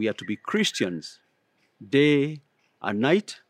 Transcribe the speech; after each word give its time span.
we 0.00 0.08
are 0.08 0.14
to 0.14 0.24
be 0.24 0.34
Christians 0.34 1.20
day 1.86 2.40
and 2.80 3.00
night 3.00 3.40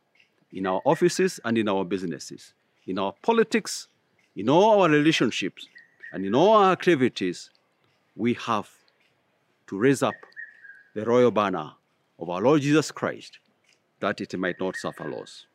in 0.50 0.66
our 0.66 0.82
offices 0.84 1.38
and 1.44 1.56
in 1.56 1.68
our 1.68 1.84
businesses, 1.84 2.54
in 2.88 2.98
our 2.98 3.14
politics, 3.22 3.86
in 4.34 4.48
all 4.48 4.82
our 4.82 4.88
relationships, 4.88 5.68
and 6.12 6.26
in 6.26 6.34
all 6.34 6.56
our 6.56 6.72
activities. 6.72 7.50
We 8.16 8.34
have 8.34 8.68
to 9.68 9.78
raise 9.78 10.02
up 10.02 10.16
the 10.92 11.04
royal 11.04 11.30
banner 11.30 11.70
of 12.18 12.28
our 12.28 12.42
Lord 12.42 12.62
Jesus 12.62 12.90
Christ 12.90 13.38
that 14.00 14.20
it 14.20 14.36
might 14.36 14.58
not 14.58 14.74
suffer 14.74 15.08
loss. 15.08 15.46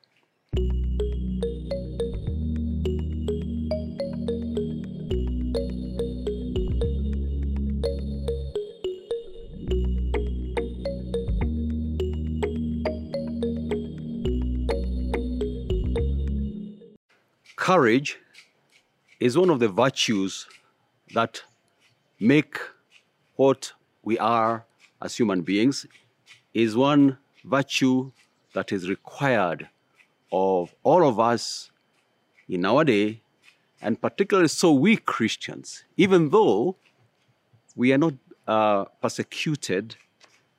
Courage 17.66 18.20
is 19.20 19.36
one 19.36 19.50
of 19.50 19.60
the 19.60 19.68
virtues 19.68 20.46
that 21.16 21.42
make 22.20 22.60
what 23.38 23.74
we 24.04 24.20
are 24.20 24.66
as 25.02 25.18
human 25.18 25.41
beings 25.41 25.88
is 26.54 26.78
one 26.78 27.18
virtue 27.44 28.12
that 28.54 28.72
is 28.72 28.88
required 28.88 29.68
of 30.32 30.76
all 30.84 31.10
of 31.10 31.20
us 31.20 31.72
in 32.48 32.66
our 32.66 32.84
day, 32.84 33.24
and 33.82 34.00
particularly 34.00 34.48
so 34.48 34.72
we 34.72 34.98
Christians, 34.98 35.86
even 35.98 36.30
though 36.30 36.76
we 37.76 37.91
are 37.94 37.98
not 37.98 38.13
uh, 38.48 38.86
persecuted 39.02 39.96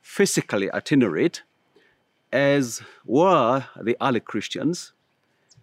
physically 0.03 0.69
at 0.73 0.91
any 0.91 1.07
rate, 1.07 1.45
as 2.33 2.83
were 3.05 3.65
the 3.81 3.97
early 4.01 4.19
Christians, 4.19 4.93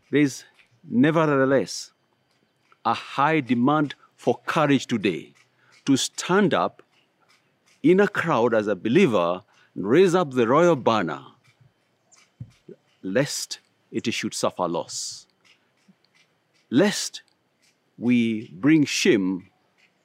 there 0.09 0.21
is 0.21 0.45
nevertheless 0.83 1.91
a 2.85 2.93
high 2.93 3.39
demand 3.39 3.95
for 4.15 4.39
courage 4.45 4.87
today 4.87 5.33
to 5.85 5.97
stand 5.97 6.53
up 6.53 6.81
in 7.81 7.99
a 7.99 8.07
crowd 8.07 8.53
as 8.53 8.67
a 8.67 8.75
believer 8.75 9.41
and 9.75 9.87
raise 9.87 10.15
up 10.15 10.31
the 10.31 10.47
royal 10.47 10.75
banner, 10.75 11.21
lest 13.01 13.59
it 13.91 14.11
should 14.13 14.33
suffer 14.33 14.67
loss, 14.67 15.27
lest 16.69 17.21
we 17.97 18.49
bring 18.53 18.85
shame 18.85 19.49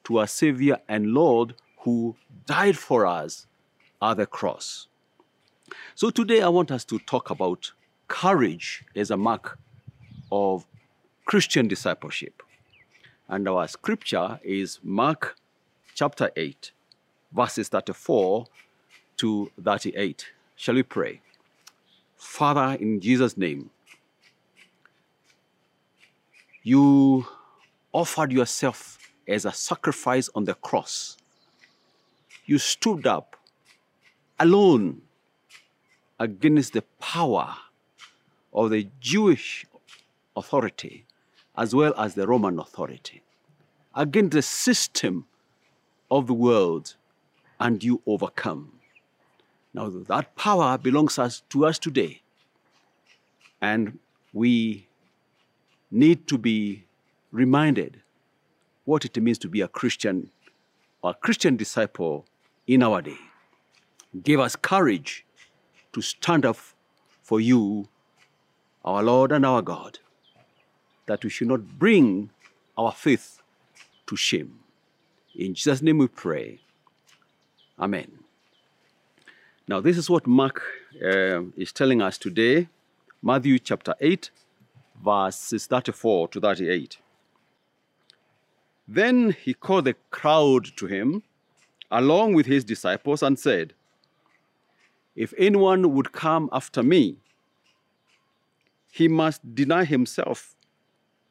to 0.04 0.18
our 0.18 0.26
Savior 0.26 0.78
and 0.88 1.08
Lord 1.08 1.54
who 1.80 2.16
died 2.46 2.76
for 2.76 3.06
us 3.06 3.46
at 4.02 4.16
the 4.16 4.26
cross. 4.26 4.88
So 5.94 6.10
today 6.10 6.42
I 6.42 6.48
want 6.48 6.70
us 6.70 6.84
to 6.86 6.98
talk 6.98 7.30
about 7.30 7.72
courage 8.08 8.84
as 8.96 9.10
a 9.10 9.16
mark 9.16 9.58
of 10.30 10.66
Christian 11.24 11.68
discipleship. 11.68 12.42
And 13.28 13.48
our 13.48 13.68
scripture 13.68 14.40
is 14.42 14.78
Mark 14.82 15.36
chapter 15.94 16.30
8, 16.36 16.72
verses 17.32 17.68
34 17.68 18.46
to 19.18 19.50
38. 19.62 20.26
Shall 20.56 20.74
we 20.74 20.82
pray? 20.82 21.20
Father, 22.16 22.76
in 22.80 23.00
Jesus' 23.00 23.36
name, 23.36 23.70
you 26.62 27.26
offered 27.92 28.32
yourself 28.32 28.98
as 29.26 29.44
a 29.44 29.52
sacrifice 29.52 30.30
on 30.34 30.44
the 30.44 30.54
cross. 30.54 31.16
You 32.46 32.58
stood 32.58 33.06
up 33.06 33.36
alone 34.40 35.02
against 36.18 36.72
the 36.72 36.82
power 36.98 37.54
of 38.52 38.70
the 38.70 38.88
Jewish 39.00 39.66
authority 40.39 41.05
as 41.58 41.75
well 41.75 41.92
as 41.98 42.14
the 42.14 42.27
Roman 42.27 42.58
authority, 42.61 43.20
against 43.95 44.30
the 44.30 44.42
system 44.42 45.27
of 46.08 46.29
the 46.29 46.35
world, 46.35 46.95
and 47.58 47.83
you 47.83 48.01
overcome. 48.07 48.73
Now, 49.74 49.89
that 49.90 50.36
power 50.36 50.79
belongs 50.79 51.18
us, 51.18 51.42
to 51.51 51.67
us 51.67 51.79
today, 51.79 52.23
and 53.61 53.98
we 54.33 54.86
need 55.90 56.29
to 56.29 56.39
be 56.39 56.85
reminded 57.33 58.01
what 58.85 59.05
it 59.05 59.20
means 59.20 59.39
to 59.39 59.48
be 59.48 59.61
a 59.61 59.68
Christian, 59.68 60.30
a 61.02 61.12
Christian 61.12 61.57
disciple 61.57 62.24
in 62.68 62.85
our 62.85 63.02
day. 63.02 63.18
Give 64.23 64.39
us 64.39 64.55
courage 64.55 65.24
to 65.92 66.01
stand 66.01 66.46
up 66.46 66.57
for 67.23 67.41
you, 67.41 67.89
our 68.85 69.02
Lord 69.02 69.33
and 69.33 69.45
our 69.45 69.61
God, 69.61 69.98
that 71.08 71.24
we 71.24 71.30
should 71.30 71.48
not 71.48 71.79
bring 71.79 72.30
our 72.77 72.92
faith 72.92 73.42
to 74.07 74.17
shame. 74.17 74.61
In 75.35 75.55
Jesus' 75.55 75.83
name 75.83 75.98
we 75.98 76.07
pray. 76.07 76.61
Amen. 77.79 78.11
Now, 79.67 79.80
this 79.80 79.98
is 79.98 80.08
what 80.08 80.27
Mark 80.27 80.63
uh, 81.02 81.42
is 81.57 81.73
telling 81.73 82.01
us 82.01 82.17
today 82.17 82.68
Matthew 83.23 83.58
chapter 83.58 83.95
8, 84.01 84.30
verses 85.05 85.67
34 85.67 86.29
to 86.29 86.41
38. 86.41 86.98
Then 88.86 89.33
he 89.33 89.55
called 89.55 89.85
the 89.86 89.97
crowd 90.11 90.67
to 90.77 90.86
him, 90.86 91.23
along 91.91 92.35
with 92.35 92.47
his 92.47 92.64
disciples, 92.64 93.23
and 93.23 93.39
said, 93.39 93.74
If 95.17 95.35
anyone 95.36 95.95
would 95.95 96.13
come 96.13 96.48
after 96.52 96.83
me, 96.83 97.17
he 98.91 99.08
must 99.08 99.55
deny 99.55 99.85
himself 99.85 100.55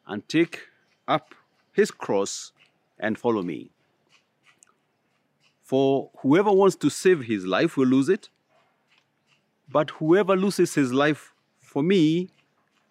and 0.08 0.28
take 0.28 0.62
up 1.08 1.36
his 1.74 1.92
cross 1.92 2.52
and 3.00 3.18
follow 3.18 3.44
me. 3.44 3.70
For 5.62 6.10
whoever 6.20 6.52
wants 6.52 6.76
to 6.78 6.90
save 6.90 7.26
his 7.26 7.46
life 7.46 7.78
will 7.78 7.88
lose 7.88 8.10
it, 8.10 8.30
but 9.70 9.92
whoever 9.92 10.36
loses 10.36 10.74
his 10.76 10.94
life 10.94 11.34
for 11.60 11.84
me 11.84 12.30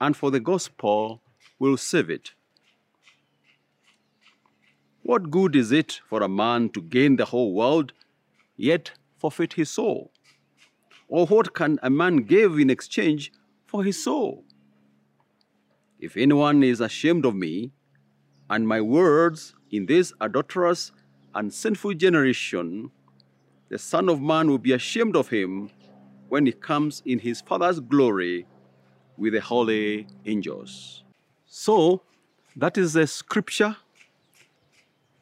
and 0.01 0.17
for 0.17 0.31
the 0.31 0.41
gospel 0.41 1.23
will 1.59 1.77
save 1.77 2.11
it. 2.11 2.33
What 5.03 5.31
good 5.31 5.57
is 5.57 5.73
it 5.73 6.01
for 6.09 6.23
a 6.23 6.29
man 6.29 6.69
to 6.71 6.83
gain 6.83 7.17
the 7.17 7.27
whole 7.27 7.55
world, 7.55 7.93
yet 8.57 8.91
forfeit 9.17 9.55
his 9.55 9.71
soul? 9.71 10.11
Or 11.09 11.27
what 11.27 11.55
can 11.55 11.79
a 11.83 11.89
man 11.89 12.19
give 12.19 12.59
in 12.59 12.69
exchange 12.69 13.33
for 13.67 13.85
his 13.85 14.03
soul? 14.03 14.45
If 15.99 16.17
anyone 16.17 16.63
is 16.63 16.81
ashamed 16.81 17.25
of 17.25 17.35
me 17.35 17.73
and 18.51 18.69
my 18.69 18.83
words 18.83 19.55
in 19.71 19.87
this 19.87 20.13
adulterous 20.21 20.93
and 21.35 21.53
sinful 21.53 21.95
generation, 21.95 22.91
the 23.71 23.79
Son 23.79 24.09
of 24.11 24.21
Man 24.21 24.49
will 24.51 24.59
be 24.59 24.73
ashamed 24.73 25.17
of 25.17 25.29
him 25.29 25.71
when 26.29 26.45
he 26.45 26.53
comes 26.53 27.03
in 27.07 27.21
his 27.21 27.41
Father's 27.41 27.81
glory 27.81 28.47
with 29.17 29.33
the 29.33 29.41
holy 29.41 30.07
angels. 30.27 31.03
So, 31.47 32.03
that 32.55 32.77
is 32.77 32.93
the 32.93 33.07
scripture 33.07 33.77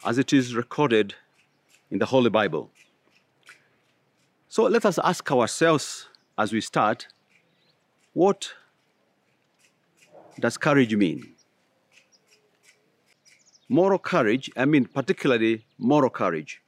as 0.04 0.18
it 0.18 0.32
is 0.32 0.56
recorded 0.56 1.14
in 1.90 1.98
the 1.98 2.06
Holy 2.06 2.30
Bible. 2.30 2.70
So, 4.48 4.64
let 4.64 4.84
us 4.84 4.98
ask 4.98 5.30
ourselves 5.30 6.08
as 6.36 6.52
we 6.52 6.60
start 6.60 7.06
what 8.12 8.54
does 10.38 10.56
courage 10.56 10.94
mean? 10.94 11.34
Moral 13.68 13.98
courage, 13.98 14.50
I 14.56 14.64
mean, 14.64 14.84
particularly 14.84 15.64
moral 15.78 16.10
courage. 16.10 16.60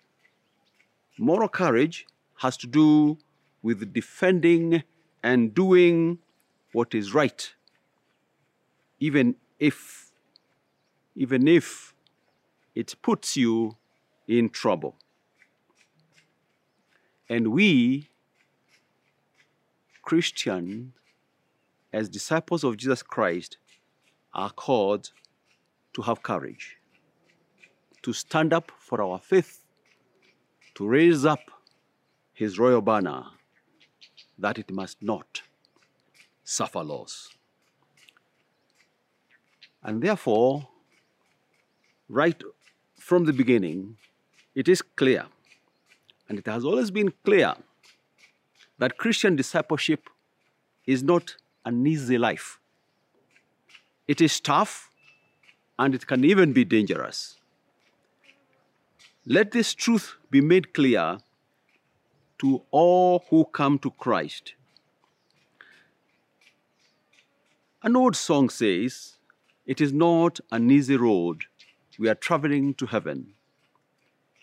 Moral 1.19 1.49
courage 1.49 2.07
has 2.39 2.57
to 2.59 2.67
do 2.67 3.19
with 3.63 3.93
defending 3.93 4.83
and 5.23 5.55
doing 5.55 6.19
what 6.73 6.95
is 6.95 7.13
right, 7.13 7.55
even 9.01 9.35
if, 9.59 10.11
even 11.15 11.49
if 11.49 11.95
it 12.75 12.95
puts 13.03 13.37
you 13.37 13.77
in 14.29 14.51
trouble. 14.51 14.95
And 17.29 17.49
we, 17.49 18.09
Christian, 20.03 20.93
as 21.97 22.11
disciples 22.11 22.63
of 22.63 22.77
Jesus 22.77 23.03
Christ, 23.03 23.57
are 24.35 24.51
called 24.51 25.13
to 25.95 26.03
have 26.03 26.23
courage, 26.23 26.77
to 28.03 28.13
stand 28.13 28.53
up 28.53 28.71
for 28.79 29.01
our 29.01 29.19
faith, 29.19 29.65
to 30.75 30.87
raise 30.87 31.25
up 31.25 31.41
his 32.35 32.59
royal 32.59 32.83
banner, 32.83 33.25
that 34.39 34.59
it 34.59 34.71
must 34.71 35.03
not 35.03 35.41
suffer 36.45 36.85
loss. 36.85 37.31
And 39.83 40.03
therefore, 40.03 40.69
right 42.11 42.43
from 42.99 43.25
the 43.25 43.33
beginning, 43.33 43.97
it 44.55 44.69
is 44.69 44.83
clear, 44.83 45.25
and 46.29 46.39
it 46.39 46.47
has 46.47 46.63
always 46.63 46.91
been 46.91 47.15
clear, 47.25 47.55
that 48.77 48.99
Christian 48.99 49.35
discipleship 49.35 50.11
is 50.85 51.03
not 51.03 51.37
an 51.67 51.87
easy 51.87 52.17
life. 52.17 52.59
It 54.09 54.21
is 54.21 54.41
tough 54.41 54.89
and 55.79 55.95
it 55.95 56.07
can 56.07 56.25
even 56.25 56.53
be 56.53 56.65
dangerous. 56.65 57.37
Let 59.27 59.51
this 59.51 59.75
truth 59.75 60.15
be 60.31 60.41
made 60.41 60.73
clear 60.73 61.19
to 62.39 62.63
all 62.71 63.25
who 63.29 63.45
come 63.47 63.79
to 63.81 63.91
Christ. 63.91 64.55
An 67.83 67.97
old 67.97 68.15
song 68.15 68.49
says, 68.49 69.17
It 69.67 69.81
is 69.81 69.93
not 69.93 70.39
an 70.53 70.71
easy 70.71 70.97
road. 70.97 71.45
We 71.99 72.09
are 72.09 72.15
traveling 72.15 72.75
to 72.75 72.87
heaven. 72.87 73.35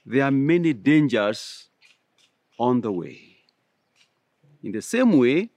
There 0.06 0.26
are 0.26 0.32
many 0.32 0.74
dangers 0.74 1.70
on 2.60 2.82
the 2.82 2.92
way. 2.92 3.38
In 4.62 4.74
the 4.74 4.82
same 4.82 5.18
way 5.18 5.53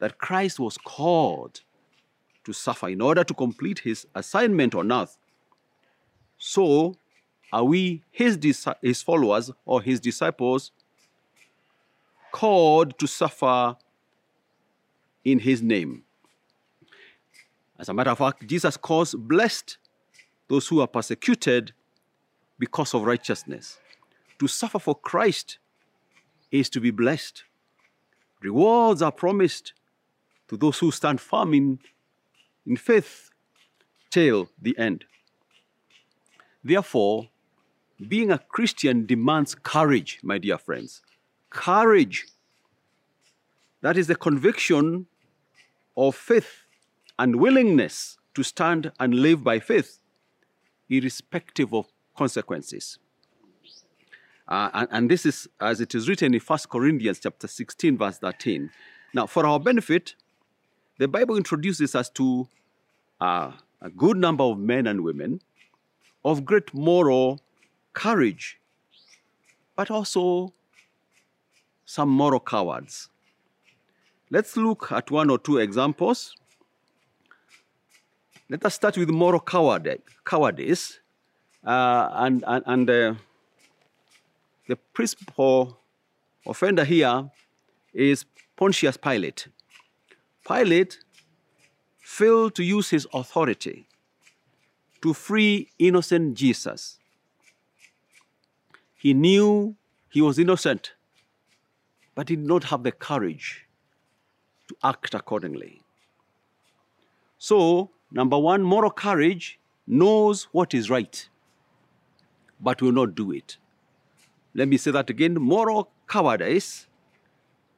that 0.00 0.18
Christ 0.18 0.58
was 0.58 0.76
called 0.76 1.60
to 2.44 2.52
suffer 2.52 2.88
in 2.88 3.00
order 3.00 3.22
to 3.22 3.34
complete 3.34 3.78
his 3.80 4.06
assignment 4.14 4.74
on 4.74 4.90
earth, 4.90 5.16
so 6.38 6.96
are 7.52 7.64
we, 7.64 8.02
his, 8.10 8.38
his 8.82 9.02
followers 9.02 9.50
or 9.64 9.82
his 9.82 10.00
disciples, 10.00 10.72
called 12.32 12.98
to 12.98 13.06
suffer 13.06 13.76
in 15.24 15.38
his 15.38 15.62
name. 15.62 16.02
As 17.78 17.88
a 17.88 17.94
matter 17.94 18.10
of 18.10 18.18
fact, 18.18 18.46
Jesus 18.46 18.76
calls 18.76 19.14
blessed 19.14 19.78
those 20.48 20.68
who 20.68 20.80
are 20.80 20.86
persecuted 20.86 21.72
because 22.58 22.94
of 22.94 23.02
righteousness. 23.02 23.78
To 24.38 24.46
suffer 24.46 24.78
for 24.78 24.94
Christ 24.94 25.58
is 26.50 26.70
to 26.70 26.80
be 26.80 26.90
blessed. 26.90 27.44
Rewards 28.42 29.02
are 29.02 29.12
promised 29.12 29.74
to 30.50 30.56
those 30.56 30.80
who 30.80 30.90
stand 30.90 31.20
firm 31.20 31.54
in, 31.54 31.78
in 32.66 32.76
faith 32.76 33.30
till 34.10 34.50
the 34.60 34.76
end. 34.76 35.04
Therefore, 36.64 37.28
being 38.08 38.32
a 38.32 38.38
Christian 38.38 39.06
demands 39.06 39.54
courage, 39.54 40.18
my 40.24 40.38
dear 40.38 40.58
friends. 40.58 41.02
Courage. 41.50 42.26
That 43.80 43.96
is 43.96 44.08
the 44.08 44.16
conviction 44.16 45.06
of 45.96 46.16
faith 46.16 46.64
and 47.16 47.36
willingness 47.36 48.18
to 48.34 48.42
stand 48.42 48.90
and 48.98 49.14
live 49.14 49.44
by 49.44 49.60
faith, 49.60 50.00
irrespective 50.88 51.72
of 51.72 51.86
consequences. 52.16 52.98
Uh, 54.48 54.68
and, 54.74 54.88
and, 54.90 55.10
this 55.10 55.24
is 55.24 55.48
as 55.60 55.80
it 55.80 55.94
is 55.94 56.08
written 56.08 56.34
in 56.34 56.40
1 56.40 56.58
Corinthians 56.68 57.20
chapter 57.20 57.46
16, 57.46 57.96
verse 57.96 58.18
13. 58.18 58.70
Now, 59.14 59.26
for 59.26 59.46
our 59.46 59.60
benefit, 59.60 60.16
the 61.00 61.08
Bible 61.08 61.38
introduces 61.38 61.94
us 61.94 62.10
to 62.10 62.46
uh, 63.22 63.52
a 63.80 63.88
good 63.88 64.18
number 64.18 64.44
of 64.44 64.58
men 64.58 64.86
and 64.86 65.02
women 65.02 65.40
of 66.26 66.44
great 66.44 66.74
moral 66.74 67.40
courage, 67.94 68.60
but 69.74 69.90
also 69.90 70.52
some 71.86 72.10
moral 72.10 72.38
cowards. 72.38 73.08
Let's 74.30 74.58
look 74.58 74.92
at 74.92 75.10
one 75.10 75.30
or 75.30 75.38
two 75.38 75.56
examples. 75.56 76.36
Let 78.50 78.66
us 78.66 78.74
start 78.74 78.98
with 78.98 79.08
moral 79.08 79.40
coward, 79.40 80.02
cowardice. 80.26 81.00
Uh, 81.64 82.10
and 82.12 82.44
and, 82.46 82.62
and 82.66 82.90
uh, 82.90 83.14
the 84.68 84.76
principal 84.92 85.80
offender 86.46 86.84
here 86.84 87.30
is 87.94 88.26
Pontius 88.54 88.98
Pilate. 88.98 89.48
Pilate 90.50 90.98
failed 92.00 92.56
to 92.56 92.64
use 92.64 92.90
his 92.90 93.06
authority 93.14 93.86
to 95.00 95.14
free 95.14 95.68
innocent 95.78 96.34
Jesus. 96.34 96.98
He 98.96 99.14
knew 99.14 99.76
he 100.10 100.20
was 100.20 100.38
innocent, 100.38 100.92
but 102.16 102.26
did 102.26 102.40
not 102.40 102.64
have 102.64 102.82
the 102.82 102.90
courage 102.90 103.66
to 104.68 104.76
act 104.82 105.14
accordingly. 105.14 105.82
So, 107.38 107.90
number 108.10 108.36
one, 108.36 108.62
moral 108.62 108.90
courage 108.90 109.60
knows 109.86 110.48
what 110.50 110.74
is 110.74 110.90
right, 110.90 111.28
but 112.60 112.82
will 112.82 112.92
not 112.92 113.14
do 113.14 113.30
it. 113.30 113.56
Let 114.54 114.66
me 114.66 114.78
say 114.78 114.90
that 114.90 115.10
again 115.10 115.34
moral 115.34 115.90
cowardice 116.08 116.88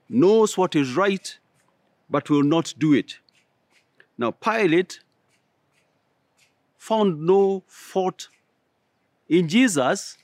knows 0.08 0.56
what 0.56 0.74
is 0.74 0.96
right, 0.96 1.38
but 2.08 2.30
will 2.30 2.42
not 2.42 2.74
do 2.78 2.92
it. 2.92 3.18
Now, 4.18 4.30
Pilate 4.30 5.00
found 6.76 7.24
no 7.26 7.62
fault 7.66 8.28
in 9.28 9.48
Jesus 9.48 10.18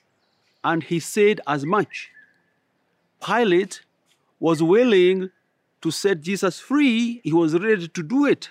and 0.62 0.82
he 0.82 1.00
said 1.00 1.40
as 1.46 1.64
much. 1.64 2.10
Pilate 3.25 3.82
was 4.40 4.62
willing 4.62 5.30
to 5.80 5.90
set 5.90 6.20
Jesus 6.20 6.58
free, 6.58 7.20
he 7.22 7.32
was 7.32 7.54
ready 7.58 7.88
to 7.88 8.02
do 8.02 8.26
it. 8.26 8.50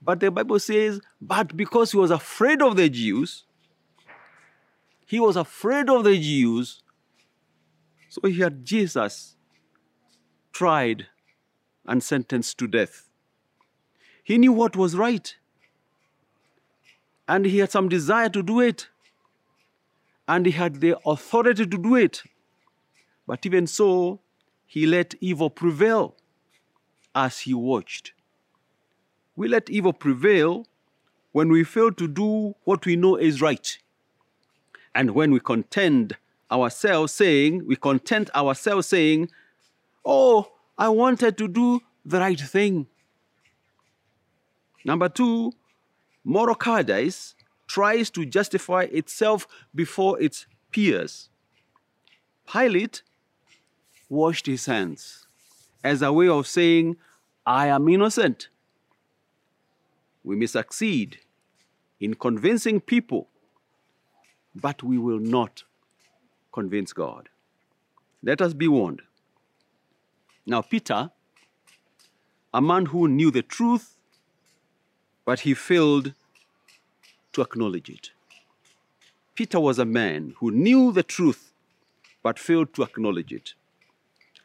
But 0.00 0.20
the 0.20 0.30
Bible 0.30 0.58
says, 0.58 1.00
but 1.20 1.56
because 1.56 1.92
he 1.92 1.98
was 1.98 2.10
afraid 2.10 2.62
of 2.62 2.76
the 2.76 2.88
Jews, 2.88 3.44
he 5.06 5.18
was 5.18 5.36
afraid 5.36 5.88
of 5.90 6.04
the 6.04 6.18
Jews, 6.18 6.82
so 8.08 8.20
he 8.28 8.38
had 8.40 8.64
Jesus 8.64 9.36
tried 10.52 11.06
and 11.86 12.02
sentenced 12.02 12.58
to 12.58 12.66
death. 12.66 13.08
He 14.22 14.38
knew 14.38 14.52
what 14.52 14.76
was 14.76 14.96
right, 14.96 15.34
and 17.28 17.44
he 17.44 17.58
had 17.58 17.70
some 17.70 17.88
desire 17.88 18.28
to 18.30 18.42
do 18.42 18.60
it 18.60 18.88
and 20.26 20.46
he 20.46 20.52
had 20.52 20.80
the 20.80 20.96
authority 21.06 21.66
to 21.66 21.78
do 21.78 21.94
it. 21.94 22.22
But 23.26 23.44
even 23.44 23.66
so, 23.66 24.20
he 24.66 24.86
let 24.86 25.14
evil 25.20 25.50
prevail 25.50 26.14
as 27.14 27.40
he 27.40 27.54
watched. 27.54 28.12
We 29.36 29.48
let 29.48 29.70
evil 29.70 29.92
prevail 29.92 30.66
when 31.32 31.50
we 31.50 31.64
fail 31.64 31.92
to 31.92 32.08
do 32.08 32.54
what 32.64 32.86
we 32.86 32.96
know 32.96 33.16
is 33.16 33.40
right. 33.40 33.78
And 34.94 35.10
when 35.10 35.32
we 35.32 35.40
contend 35.40 36.16
ourselves 36.50 37.12
saying, 37.12 37.66
we 37.66 37.76
content 37.76 38.30
ourselves 38.34 38.86
saying, 38.86 39.30
Oh, 40.04 40.52
I 40.76 40.88
wanted 40.88 41.38
to 41.38 41.48
do 41.48 41.80
the 42.04 42.18
right 42.18 42.40
thing. 42.40 42.86
Number 44.84 45.08
two, 45.08 45.52
moral 46.24 46.56
cowardice 46.56 47.34
tries 47.66 48.10
to 48.10 48.26
justify 48.26 48.82
itself 48.82 49.46
before 49.74 50.20
its 50.20 50.46
peers. 50.70 51.30
Pilate 52.50 53.02
washed 54.08 54.46
his 54.46 54.66
hands 54.66 55.26
as 55.82 56.02
a 56.02 56.12
way 56.12 56.28
of 56.28 56.46
saying, 56.46 56.96
I 57.46 57.68
am 57.68 57.88
innocent. 57.88 58.48
We 60.22 60.36
may 60.36 60.46
succeed 60.46 61.18
in 62.00 62.14
convincing 62.14 62.80
people, 62.80 63.28
but 64.54 64.82
we 64.82 64.98
will 64.98 65.18
not 65.20 65.64
convince 66.52 66.92
God. 66.92 67.28
Let 68.22 68.40
us 68.40 68.54
be 68.54 68.68
warned. 68.68 69.02
Now, 70.46 70.60
Peter, 70.60 71.10
a 72.52 72.60
man 72.60 72.86
who 72.86 73.08
knew 73.08 73.30
the 73.30 73.42
truth, 73.42 73.96
but 75.24 75.40
he 75.40 75.54
failed 75.54 76.12
to 77.32 77.40
acknowledge 77.40 77.88
it. 77.88 78.10
Peter 79.34 79.58
was 79.58 79.78
a 79.78 79.84
man 79.84 80.34
who 80.38 80.50
knew 80.50 80.92
the 80.92 81.02
truth 81.02 81.52
but 82.22 82.38
failed 82.38 82.72
to 82.74 82.82
acknowledge 82.82 83.32
it. 83.32 83.54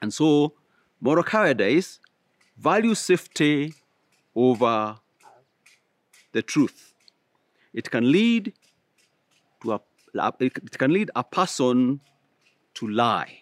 And 0.01 0.13
so, 0.13 0.53
moral 1.01 1.23
cowardice 1.23 1.99
values 2.57 2.99
safety 2.99 3.73
over 4.35 4.97
the 6.31 6.41
truth. 6.41 6.93
It 7.73 7.91
can 7.91 8.11
lead 8.11 8.53
to 9.61 9.73
a 9.73 9.81
it 10.39 10.77
can 10.77 10.91
lead 10.91 11.11
a 11.15 11.23
person 11.23 11.99
to 12.73 12.87
lie. 12.87 13.41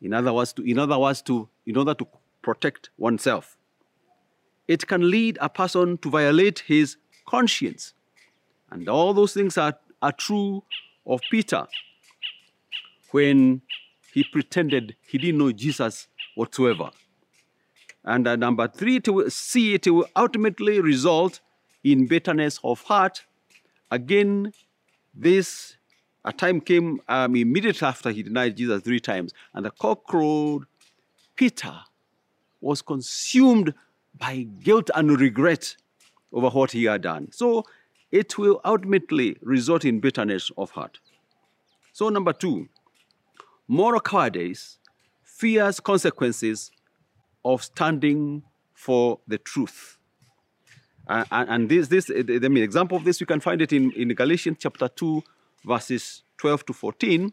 In 0.00 0.12
other 0.12 0.32
words, 0.32 0.52
to, 0.54 0.62
in 0.62 0.78
other 0.78 0.98
words, 0.98 1.22
to 1.22 1.48
in 1.66 1.76
order 1.76 1.94
to 1.94 2.06
protect 2.42 2.90
oneself 2.98 3.56
it 4.68 4.86
can 4.86 5.10
lead 5.10 5.38
a 5.40 5.48
person 5.48 5.98
to 5.98 6.10
violate 6.10 6.60
his 6.60 6.96
conscience. 7.26 7.94
And 8.70 8.88
all 8.88 9.14
those 9.14 9.32
things 9.32 9.56
are, 9.56 9.78
are 10.02 10.12
true 10.12 10.64
of 11.06 11.20
Peter 11.30 11.66
when 13.12 13.62
he 14.12 14.24
pretended 14.24 14.96
he 15.06 15.18
didn't 15.18 15.38
know 15.38 15.52
Jesus 15.52 16.08
whatsoever. 16.34 16.90
And 18.04 18.26
uh, 18.26 18.36
number 18.36 18.68
three, 18.68 19.00
to 19.00 19.28
see 19.30 19.74
it 19.74 19.86
will 19.86 20.06
ultimately 20.14 20.80
result 20.80 21.40
in 21.82 22.06
bitterness 22.06 22.60
of 22.62 22.82
heart. 22.82 23.24
Again, 23.90 24.52
this 25.14 25.75
a 26.26 26.32
time 26.32 26.60
came 26.60 27.00
um, 27.08 27.36
immediately 27.36 27.86
after 27.86 28.10
he 28.10 28.22
denied 28.22 28.56
Jesus 28.56 28.82
three 28.82 29.00
times, 29.00 29.32
and 29.54 29.64
the 29.64 29.70
cock 29.70 30.04
crowed. 30.04 30.64
Peter 31.36 31.74
was 32.60 32.82
consumed 32.82 33.72
by 34.18 34.46
guilt 34.62 34.90
and 34.94 35.20
regret 35.20 35.76
over 36.32 36.48
what 36.48 36.72
he 36.72 36.84
had 36.84 37.02
done. 37.02 37.30
So 37.30 37.64
it 38.10 38.38
will 38.38 38.60
ultimately 38.64 39.36
result 39.40 39.84
in 39.84 40.00
bitterness 40.00 40.50
of 40.56 40.70
heart. 40.70 40.98
So, 41.92 42.08
number 42.08 42.32
two, 42.32 42.68
moral 43.68 44.00
cowardice 44.00 44.78
fears 45.22 45.80
consequences 45.80 46.70
of 47.44 47.62
standing 47.62 48.42
for 48.74 49.20
the 49.28 49.38
truth. 49.38 49.98
Uh, 51.08 51.24
and, 51.30 51.68
this, 51.68 51.88
this, 51.88 52.10
I 52.10 52.22
mean, 52.48 52.64
example 52.64 52.96
of 52.96 53.04
this, 53.04 53.20
you 53.20 53.26
can 53.26 53.38
find 53.40 53.62
it 53.62 53.72
in, 53.72 53.92
in 53.92 54.08
Galatians 54.08 54.56
chapter 54.58 54.88
2, 54.88 55.22
verses 55.66 56.22
12 56.38 56.66
to 56.66 56.72
14. 56.72 57.32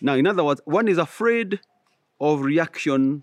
Now, 0.00 0.14
in 0.14 0.26
other 0.26 0.44
words, 0.44 0.60
one 0.64 0.88
is 0.88 0.98
afraid 0.98 1.60
of 2.20 2.40
reaction. 2.40 3.22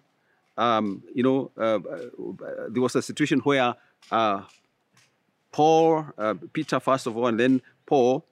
Um, 0.58 1.04
you 1.14 1.24
know, 1.24 1.52
uh, 1.58 1.80
uh, 1.80 2.70
there 2.70 2.82
was 2.82 2.96
a 2.96 3.02
situation 3.02 3.40
where 3.40 3.76
uh, 4.12 4.44
Paul, 5.52 6.06
uh, 6.18 6.36
Peter, 6.54 6.80
first 6.80 7.08
of 7.08 7.18
all, 7.18 7.28
and 7.28 7.40
then 7.40 7.62
Paul 7.86 8.26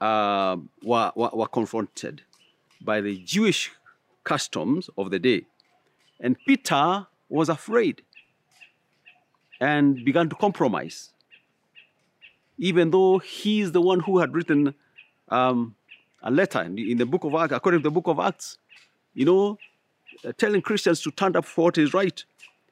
uh, 0.00 0.56
were, 0.82 1.12
were, 1.14 1.30
were 1.32 1.46
confronted 1.48 2.22
by 2.80 3.00
the 3.00 3.18
Jewish 3.18 3.72
customs 4.24 4.88
of 4.96 5.10
the 5.10 5.18
day. 5.18 5.46
And 6.20 6.36
Peter 6.46 7.06
was 7.28 7.48
afraid 7.48 8.02
and 9.60 10.04
began 10.04 10.28
to 10.28 10.36
compromise, 10.36 11.12
even 12.60 12.90
though 12.90 13.18
he's 13.18 13.72
the 13.72 13.80
one 13.80 14.00
who 14.00 14.18
had 14.18 14.34
written 14.34 14.74
um, 15.30 15.74
a 16.22 16.30
letter 16.30 16.60
in 16.60 16.74
the, 16.74 16.92
in 16.92 16.98
the 16.98 17.06
book 17.06 17.24
of 17.24 17.34
Acts, 17.34 17.52
according 17.54 17.80
to 17.80 17.84
the 17.84 17.90
book 17.90 18.06
of 18.06 18.20
Acts, 18.20 18.58
you 19.14 19.24
know, 19.24 19.58
uh, 20.24 20.32
telling 20.36 20.60
Christians 20.60 21.00
to 21.02 21.10
stand 21.10 21.36
up 21.36 21.46
for 21.46 21.64
what 21.64 21.78
is 21.78 21.94
right 21.94 22.22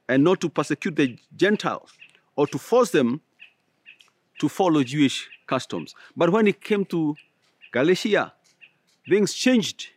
and 0.07 0.23
not 0.23 0.43
to 0.43 0.51
persecute 0.51 0.95
the 0.95 1.19
Gentiles 1.35 1.91
or 2.37 2.47
to 2.49 2.59
force 2.59 2.91
them 2.91 3.23
to 4.41 4.49
follow 4.49 4.85
Jewish 4.85 5.27
customs. 5.47 5.95
But 6.15 6.31
when 6.31 6.47
it 6.47 6.61
came 6.61 6.85
to 6.87 7.17
Galatia, 7.73 8.35
things 9.09 9.33
changed 9.33 9.89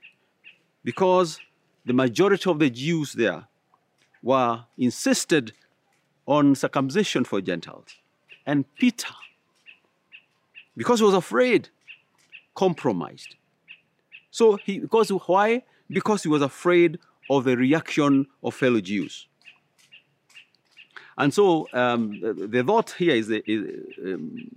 because 0.85 1.37
the 1.85 1.93
majority 1.93 2.49
of 2.49 2.59
the 2.59 2.69
Jews 2.69 3.11
there 3.11 3.45
were 4.23 4.63
insisted 4.77 5.51
on 6.25 6.55
circumcision 6.55 7.25
for 7.25 7.41
Gentiles. 7.41 7.87
And 8.45 8.63
Peter, 8.75 9.13
because 10.75 10.99
he 10.99 11.05
was 11.05 11.13
afraid, 11.13 11.69
compromised. 12.55 13.35
So 14.31 14.57
he 14.63 14.79
because 14.79 15.09
why? 15.09 15.63
Because 15.89 16.23
he 16.23 16.29
was 16.29 16.41
afraid 16.41 16.99
of 17.29 17.43
the 17.43 17.57
reaction 17.57 18.27
of 18.43 18.55
fellow 18.55 18.81
Jews. 18.81 19.27
And 21.17 21.33
so 21.33 21.67
um, 21.73 22.19
the, 22.21 22.63
thought 22.65 22.91
here 22.91 23.15
is, 23.15 23.27
the, 23.27 23.43
is 23.45 23.85
um, 24.03 24.49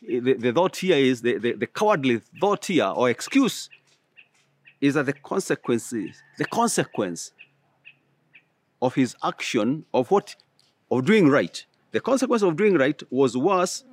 the, 0.00 0.34
the, 0.34 0.52
thought 0.52 0.76
here 0.76 0.96
is 0.96 1.20
the, 1.20 1.36
the, 1.38 1.52
the 1.52 1.66
cowardly 1.66 2.22
thought 2.40 2.64
here 2.64 2.86
or 2.86 3.10
excuse 3.10 3.68
is 4.80 4.94
that 4.94 5.06
the 5.06 5.12
consequences, 5.12 6.22
the 6.38 6.46
consequence 6.46 7.32
of 8.80 8.94
his 8.94 9.14
action 9.22 9.84
of 9.92 10.10
what 10.10 10.36
of 10.90 11.04
doing 11.04 11.28
right, 11.28 11.66
the 11.92 12.00
consequence 12.00 12.42
of 12.42 12.56
doing 12.56 12.76
right 12.76 13.02
was 13.10 13.36
worse 13.36 13.84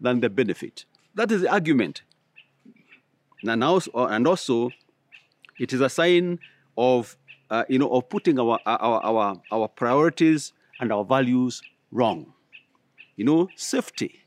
than 0.00 0.20
the 0.20 0.28
benefit. 0.28 0.84
That 1.14 1.30
is 1.30 1.42
the 1.42 1.52
argument. 1.52 2.02
And 3.46 3.62
also, 3.62 3.90
and 4.06 4.26
also 4.26 4.70
it 5.58 5.72
is 5.72 5.80
a 5.80 5.88
sign 5.88 6.38
of 6.76 7.16
uh, 7.50 7.64
you 7.68 7.78
know 7.78 7.88
of 7.90 8.08
putting 8.08 8.38
our, 8.38 8.58
our 8.66 9.04
our 9.04 9.42
our 9.52 9.68
priorities 9.68 10.52
and 10.80 10.92
our 10.92 11.04
values 11.04 11.62
wrong. 11.92 12.32
You 13.16 13.24
know, 13.24 13.48
safety 13.54 14.20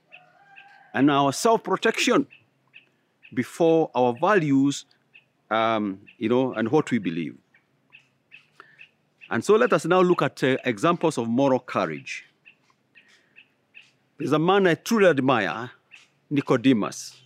and 0.93 1.11
our 1.11 1.33
self-protection 1.33 2.27
before 3.33 3.91
our 3.93 4.13
values, 4.13 4.85
um, 5.51 5.99
you 6.17 6.29
know, 6.29 6.53
and 6.53 6.69
what 6.69 6.89
we 6.91 6.97
believe. 6.99 7.35
And 9.29 9.43
so 9.43 9.55
let 9.55 9.73
us 9.73 9.85
now 9.85 9.99
look 9.99 10.21
at 10.21 10.41
uh, 10.41 10.55
examples 10.63 11.17
of 11.17 11.27
moral 11.27 11.59
courage. 11.59 12.25
There's 14.17 14.31
a 14.31 14.39
man 14.39 14.65
I 14.67 14.75
truly 14.75 15.07
admire, 15.07 15.71
Nicodemus. 16.29 17.17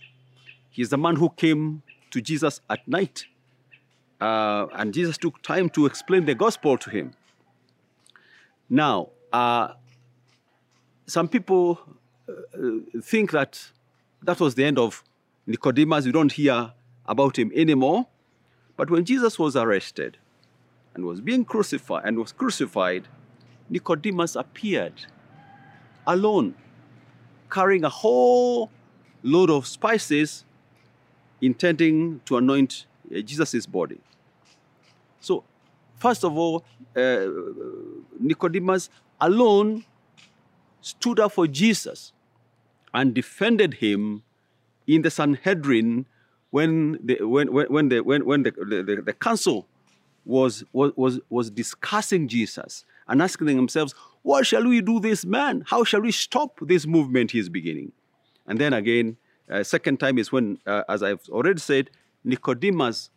He's 0.70 0.90
the 0.90 0.98
man 0.98 1.16
who 1.16 1.30
came 1.30 1.82
to 2.10 2.20
Jesus 2.20 2.60
at 2.70 2.86
night. 2.86 3.26
Uh, 4.20 4.66
and 4.74 4.94
Jesus 4.94 5.18
took 5.18 5.42
time 5.42 5.68
to 5.70 5.86
explain 5.86 6.24
the 6.26 6.34
gospel 6.34 6.78
to 6.78 6.90
him. 6.90 7.12
Now, 8.70 9.08
uh, 9.32 9.72
some 11.06 11.28
people 11.28 11.80
uh, 12.28 12.32
think 13.02 13.32
that 13.32 13.70
that 14.22 14.38
was 14.40 14.54
the 14.54 14.64
end 14.64 14.78
of 14.78 15.02
Nicodemus. 15.46 16.06
We 16.06 16.12
don't 16.12 16.32
hear 16.32 16.72
about 17.06 17.38
him 17.38 17.50
anymore. 17.54 18.06
But 18.76 18.90
when 18.90 19.04
Jesus 19.04 19.38
was 19.38 19.56
arrested 19.56 20.18
and 20.94 21.04
was 21.04 21.20
being 21.20 21.44
crucified 21.44 22.04
and 22.04 22.18
was 22.18 22.32
crucified, 22.32 23.08
Nicodemus 23.68 24.36
appeared 24.36 25.06
alone, 26.06 26.54
carrying 27.50 27.84
a 27.84 27.88
whole 27.88 28.70
load 29.22 29.50
of 29.50 29.66
spices, 29.66 30.44
intending 31.40 32.20
to 32.24 32.36
anoint 32.36 32.86
uh, 33.14 33.20
Jesus' 33.20 33.66
body. 33.66 34.00
So, 35.20 35.44
first 35.98 36.24
of 36.24 36.36
all, 36.36 36.64
uh, 36.96 37.26
Nicodemus 38.18 38.90
alone 39.20 39.84
stood 40.80 41.20
up 41.20 41.32
for 41.32 41.46
Jesus 41.46 42.12
and 42.92 43.14
defended 43.14 43.74
him 43.74 44.22
in 44.86 45.02
the 45.02 45.10
Sanhedrin 45.10 46.06
when 46.50 46.98
the, 47.02 47.22
when, 47.22 47.52
when, 47.52 47.88
the, 47.88 48.00
when, 48.00 48.26
when 48.26 48.42
the, 48.42 48.50
the, 48.50 49.02
the 49.04 49.12
council 49.12 49.66
was, 50.24 50.64
was, 50.72 51.18
was 51.30 51.50
discussing 51.50 52.28
Jesus 52.28 52.84
and 53.08 53.22
asking 53.22 53.56
themselves, 53.56 53.94
what 54.22 54.46
shall 54.46 54.64
we 54.64 54.80
do 54.80 55.00
this 55.00 55.24
man? 55.24 55.64
How 55.66 55.82
shall 55.84 56.00
we 56.00 56.12
stop 56.12 56.58
this 56.60 56.86
movement 56.86 57.30
he 57.30 57.38
is 57.38 57.48
beginning? 57.48 57.92
And 58.52 58.60
then 58.60 58.74
again, 58.74 59.16
uh, 59.50 59.62
second 59.62 59.98
time 59.98 60.18
is 60.18 60.30
when, 60.30 60.58
uh, 60.66 60.82
as 60.86 61.02
I've 61.02 61.26
already 61.30 61.58
said, 61.58 61.88
Nicodemus 62.22 63.08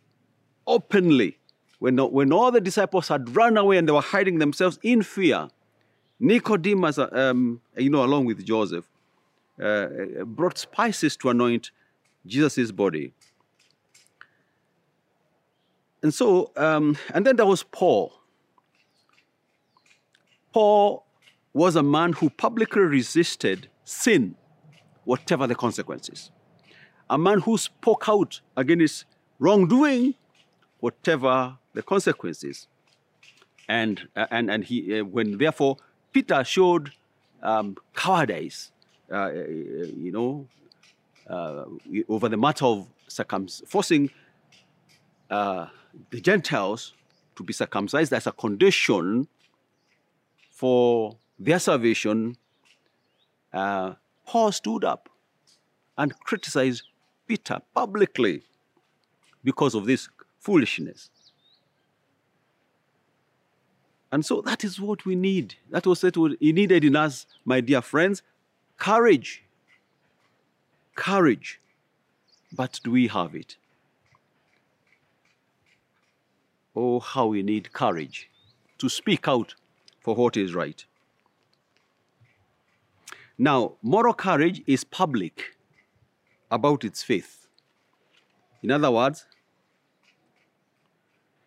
openly 0.66 1.36
when, 1.78 1.98
when 1.98 2.32
all 2.32 2.50
the 2.50 2.58
disciples 2.58 3.08
had 3.08 3.36
run 3.36 3.58
away 3.58 3.76
and 3.76 3.86
they 3.86 3.92
were 3.92 4.00
hiding 4.00 4.38
themselves 4.38 4.78
in 4.82 5.02
fear, 5.02 5.48
Nicodemus, 6.18 6.96
um, 6.96 7.60
you 7.76 7.90
know, 7.90 8.02
along 8.02 8.24
with 8.24 8.46
Joseph, 8.46 8.86
uh, 9.62 9.88
brought 10.24 10.56
spices 10.56 11.18
to 11.18 11.28
anoint 11.28 11.70
Jesus' 12.24 12.72
body. 12.72 13.12
And 16.02 16.14
so, 16.14 16.50
um, 16.56 16.96
and 17.12 17.26
then 17.26 17.36
there 17.36 17.44
was 17.44 17.62
Paul. 17.62 18.14
Paul 20.54 21.04
was 21.52 21.76
a 21.76 21.82
man 21.82 22.14
who 22.14 22.30
publicly 22.30 22.80
resisted 22.80 23.68
sin, 23.84 24.34
whatever 25.06 25.46
the 25.46 25.54
consequences. 25.54 26.30
A 27.08 27.16
man 27.16 27.40
who 27.40 27.56
spoke 27.56 28.04
out 28.08 28.40
against 28.56 29.06
wrongdoing, 29.38 30.14
whatever 30.80 31.56
the 31.72 31.82
consequences. 31.82 32.68
And, 33.68 34.08
uh, 34.14 34.26
and, 34.30 34.50
and 34.50 34.64
he, 34.64 35.00
uh, 35.00 35.04
when 35.04 35.38
therefore 35.38 35.78
Peter 36.12 36.44
showed 36.44 36.92
um, 37.42 37.76
cowardice, 37.94 38.72
uh, 39.10 39.14
uh 39.14 39.30
you 39.30 40.10
know, 40.12 40.48
uh, 41.30 41.64
over 42.08 42.28
the 42.28 42.36
matter 42.36 42.66
of 42.66 42.88
forcing 43.66 44.10
uh, 45.30 45.66
the 46.10 46.20
Gentiles 46.20 46.94
to 47.36 47.42
be 47.42 47.52
circumcised 47.52 48.12
as 48.12 48.26
a 48.26 48.32
condition 48.32 49.28
for 50.50 51.16
their 51.38 51.58
salvation, 51.58 52.36
Paul 54.26 54.52
stood 54.52 54.84
up 54.84 55.08
and 55.96 56.18
criticized 56.20 56.82
Peter 57.26 57.60
publicly 57.74 58.42
because 59.42 59.74
of 59.74 59.86
this 59.86 60.08
foolishness. 60.40 61.10
And 64.12 64.24
so 64.24 64.40
that 64.42 64.64
is 64.64 64.80
what 64.80 65.04
we 65.04 65.14
need. 65.14 65.54
That 65.70 65.86
was 65.86 66.02
what 66.02 66.32
he 66.40 66.52
needed 66.52 66.84
in 66.84 66.96
us, 66.96 67.26
my 67.44 67.60
dear 67.60 67.82
friends. 67.82 68.22
Courage. 68.76 69.44
Courage. 70.94 71.60
But 72.52 72.80
do 72.84 72.90
we 72.90 73.08
have 73.08 73.34
it? 73.34 73.56
Oh, 76.74 77.00
how 77.00 77.26
we 77.26 77.42
need 77.42 77.72
courage 77.72 78.30
to 78.78 78.88
speak 78.88 79.26
out 79.26 79.54
for 80.00 80.14
what 80.14 80.36
is 80.36 80.54
right. 80.54 80.84
Now, 83.38 83.74
moral 83.82 84.14
courage 84.14 84.62
is 84.66 84.82
public 84.84 85.56
about 86.50 86.84
its 86.84 87.02
faith. 87.02 87.48
In 88.62 88.70
other 88.70 88.90
words, 88.90 89.26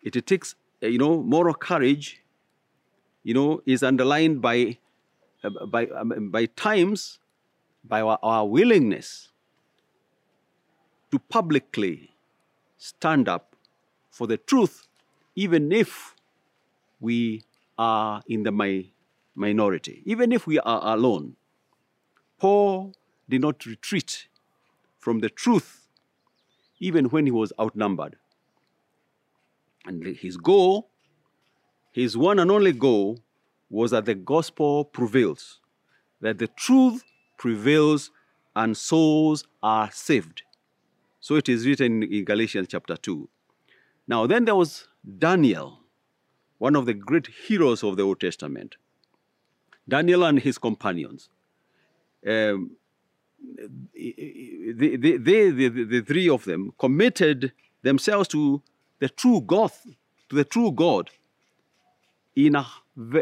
it 0.02 0.14
takes, 0.26 0.54
you 0.80 0.98
know, 0.98 1.22
moral 1.22 1.54
courage, 1.54 2.22
you 3.22 3.34
know, 3.34 3.60
is 3.66 3.82
underlined 3.82 4.40
by, 4.40 4.78
by, 5.68 5.86
um, 5.86 6.30
by 6.30 6.46
times, 6.46 7.18
by 7.84 8.00
our, 8.00 8.18
our 8.22 8.46
willingness 8.46 9.28
to 11.10 11.18
publicly 11.18 12.10
stand 12.78 13.28
up 13.28 13.56
for 14.10 14.26
the 14.26 14.36
truth, 14.36 14.86
even 15.34 15.72
if 15.72 16.14
we 17.00 17.42
are 17.76 18.22
in 18.28 18.44
the 18.44 18.52
mi- 18.52 18.92
minority, 19.34 20.02
even 20.04 20.32
if 20.32 20.46
we 20.46 20.58
are 20.60 20.94
alone. 20.94 21.36
Paul 22.40 22.94
did 23.28 23.42
not 23.42 23.64
retreat 23.66 24.26
from 24.98 25.20
the 25.20 25.28
truth 25.28 25.86
even 26.80 27.04
when 27.06 27.26
he 27.26 27.30
was 27.30 27.52
outnumbered. 27.60 28.16
And 29.84 30.04
his 30.04 30.36
goal, 30.38 30.90
his 31.92 32.16
one 32.16 32.38
and 32.38 32.50
only 32.50 32.72
goal, 32.72 33.20
was 33.68 33.90
that 33.90 34.06
the 34.06 34.14
gospel 34.14 34.84
prevails, 34.84 35.60
that 36.20 36.38
the 36.38 36.48
truth 36.48 37.04
prevails 37.38 38.10
and 38.56 38.76
souls 38.76 39.44
are 39.62 39.90
saved. 39.92 40.42
So 41.20 41.36
it 41.36 41.48
is 41.48 41.66
written 41.66 42.02
in 42.02 42.24
Galatians 42.24 42.68
chapter 42.70 42.96
2. 42.96 43.28
Now, 44.08 44.26
then 44.26 44.46
there 44.46 44.56
was 44.56 44.88
Daniel, 45.18 45.80
one 46.58 46.74
of 46.74 46.86
the 46.86 46.94
great 46.94 47.28
heroes 47.46 47.84
of 47.84 47.96
the 47.96 48.02
Old 48.02 48.20
Testament. 48.20 48.76
Daniel 49.88 50.24
and 50.24 50.38
his 50.40 50.56
companions. 50.56 51.28
Um, 52.26 52.72
they, 53.94 54.96
they, 54.96 55.16
they, 55.16 55.68
the, 55.68 56.04
three 56.06 56.28
of 56.28 56.44
them 56.44 56.72
committed 56.78 57.52
themselves 57.82 58.28
to 58.28 58.62
the 58.98 59.08
true 59.08 59.40
God, 59.40 59.72
to 60.28 60.36
the 60.36 60.44
true 60.44 60.72
God, 60.72 61.10
in 62.36 62.54
a, 62.54 62.66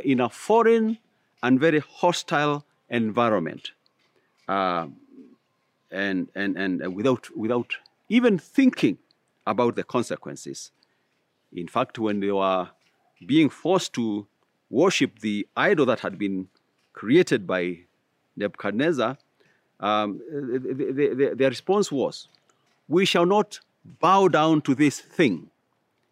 in 0.04 0.20
a 0.20 0.28
foreign 0.28 0.98
and 1.42 1.60
very 1.60 1.80
hostile 1.80 2.64
environment, 2.88 3.70
uh, 4.48 4.86
and, 5.90 6.28
and, 6.34 6.56
and 6.56 6.94
without, 6.94 7.36
without 7.36 7.76
even 8.08 8.38
thinking 8.38 8.98
about 9.46 9.76
the 9.76 9.84
consequences. 9.84 10.72
In 11.52 11.68
fact, 11.68 11.98
when 11.98 12.20
they 12.20 12.30
were 12.30 12.68
being 13.24 13.48
forced 13.48 13.92
to 13.94 14.26
worship 14.70 15.20
the 15.20 15.46
idol 15.56 15.86
that 15.86 16.00
had 16.00 16.18
been 16.18 16.48
created 16.92 17.46
by 17.46 17.78
Nebuchadnezzar, 18.38 19.18
um, 19.80 20.20
the, 20.30 20.58
the, 20.58 21.14
the, 21.14 21.34
their 21.34 21.50
response 21.50 21.92
was, 21.92 22.28
We 22.88 23.04
shall 23.04 23.26
not 23.26 23.60
bow 23.84 24.28
down 24.28 24.62
to 24.62 24.74
this 24.74 25.00
thing, 25.00 25.50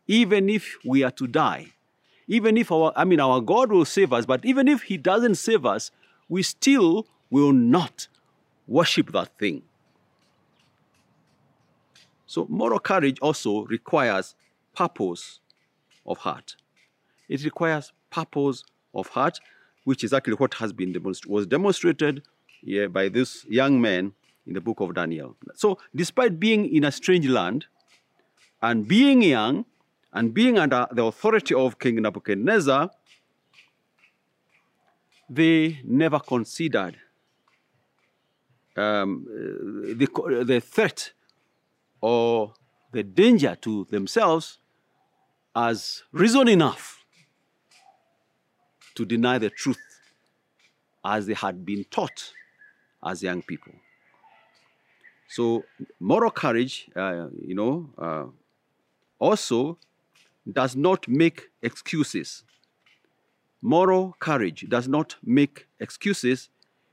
even 0.07 0.49
if 0.49 0.77
we 0.85 1.03
are 1.03 1.11
to 1.13 1.27
die. 1.27 1.73
Even 2.29 2.57
if 2.57 2.73
our, 2.73 2.93
I 2.97 3.05
mean, 3.05 3.21
our 3.21 3.41
God 3.41 3.71
will 3.71 3.85
save 3.85 4.13
us, 4.13 4.27
but 4.27 4.45
even 4.45 4.67
if 4.69 4.83
He 4.83 4.97
doesn't 4.97 5.37
save 5.37 5.65
us, 5.65 5.91
we 6.29 6.43
still 6.43 7.07
will 7.31 7.53
not 7.53 8.09
worship 8.67 9.13
that 9.13 9.39
thing. 9.39 9.63
So, 12.27 12.47
moral 12.49 12.81
courage 12.81 13.19
also 13.21 13.65
requires 13.65 14.35
purpose 14.75 15.39
of 16.05 16.19
heart. 16.19 16.57
It 17.29 17.45
requires 17.45 17.93
purpose 18.11 18.65
of 18.95 19.09
heart, 19.09 19.39
which 19.87 20.03
is 20.03 20.13
actually 20.13 20.35
what 20.35 20.55
has 20.55 20.73
been 20.73 20.93
demonst- 20.93 21.27
was 21.27 21.47
demonstrated 21.47 22.23
yeah, 22.63 22.89
by 22.89 23.09
this 23.09 23.47
young 23.49 23.81
man 23.81 24.13
in 24.45 24.53
the 24.53 24.61
book 24.61 24.81
of 24.81 24.95
Daniel. 24.95 25.37
So, 25.55 25.79
despite 25.95 26.41
being 26.41 26.69
in 26.75 26.83
a 26.83 26.91
strange 26.91 27.29
land 27.29 27.67
and 28.61 28.89
being 28.89 29.23
young 29.23 29.65
and 30.13 30.35
being 30.35 30.59
under 30.59 30.89
the 30.91 31.05
authority 31.05 31.55
of 31.55 31.79
King 31.79 32.03
Nebuchadnezzar, 32.03 32.91
they 35.31 35.81
never 35.85 36.19
considered 36.19 36.97
um, 38.77 39.25
the, 39.29 40.45
the 40.45 40.61
threat 40.61 41.13
or 42.01 42.55
the 42.91 43.05
danger 43.05 43.57
to 43.61 43.87
themselves 43.91 44.59
as 45.55 46.03
reason 46.11 46.49
enough 46.49 46.96
to 48.97 49.05
deny 49.05 49.39
the 49.39 49.51
truth 49.51 49.79
as 51.05 51.27
they 51.27 51.35
had 51.35 51.65
been 51.65 51.85
taught 51.85 52.33
as 53.05 53.23
young 53.23 53.43
people. 53.43 53.73
So, 55.29 55.65
moral 56.01 56.31
courage, 56.31 56.89
uh, 56.97 57.29
you 57.41 57.55
know, 57.55 57.91
uh, 57.99 58.25
also 59.19 59.79
does 60.51 60.77
not 60.77 61.07
make 61.09 61.51
excuses. 61.63 62.45
Moral 63.63 64.17
courage 64.19 64.67
does 64.69 64.87
not 64.89 65.17
make 65.25 65.67
excuses, 65.81 66.51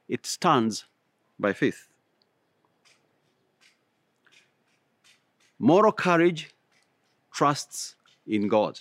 it 0.07 0.25
stands 0.25 0.85
by 1.39 1.53
faith. 1.53 1.87
Moral 5.59 5.91
courage 5.91 6.49
trusts 7.31 7.95
in 8.27 8.47
God. 8.47 8.79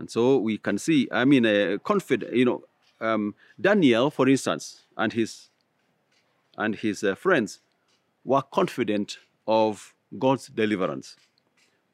And 0.00 0.10
so 0.10 0.38
we 0.38 0.56
can 0.56 0.78
see, 0.78 1.08
I 1.12 1.26
mean, 1.26 1.44
uh, 1.44 1.76
confident, 1.84 2.34
you 2.34 2.46
know, 2.46 2.64
um, 3.02 3.34
Daniel, 3.60 4.10
for 4.10 4.28
instance, 4.28 4.84
and 4.96 5.12
his 5.12 5.50
and 6.56 6.74
his 6.74 7.04
uh, 7.04 7.14
friends 7.14 7.60
were 8.24 8.42
confident 8.42 9.18
of 9.46 9.94
God's 10.18 10.48
deliverance. 10.48 11.16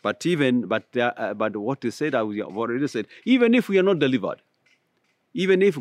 But 0.02 0.24
even, 0.24 0.66
but, 0.66 0.96
uh, 0.96 1.34
but 1.34 1.56
what 1.56 1.82
he 1.82 1.90
said, 1.90 2.14
I 2.14 2.18
have 2.18 2.56
already 2.56 2.86
said, 2.86 3.06
even 3.24 3.54
if 3.54 3.68
we 3.68 3.78
are 3.78 3.82
not 3.82 3.98
delivered, 3.98 4.40
even 5.34 5.62
if, 5.62 5.76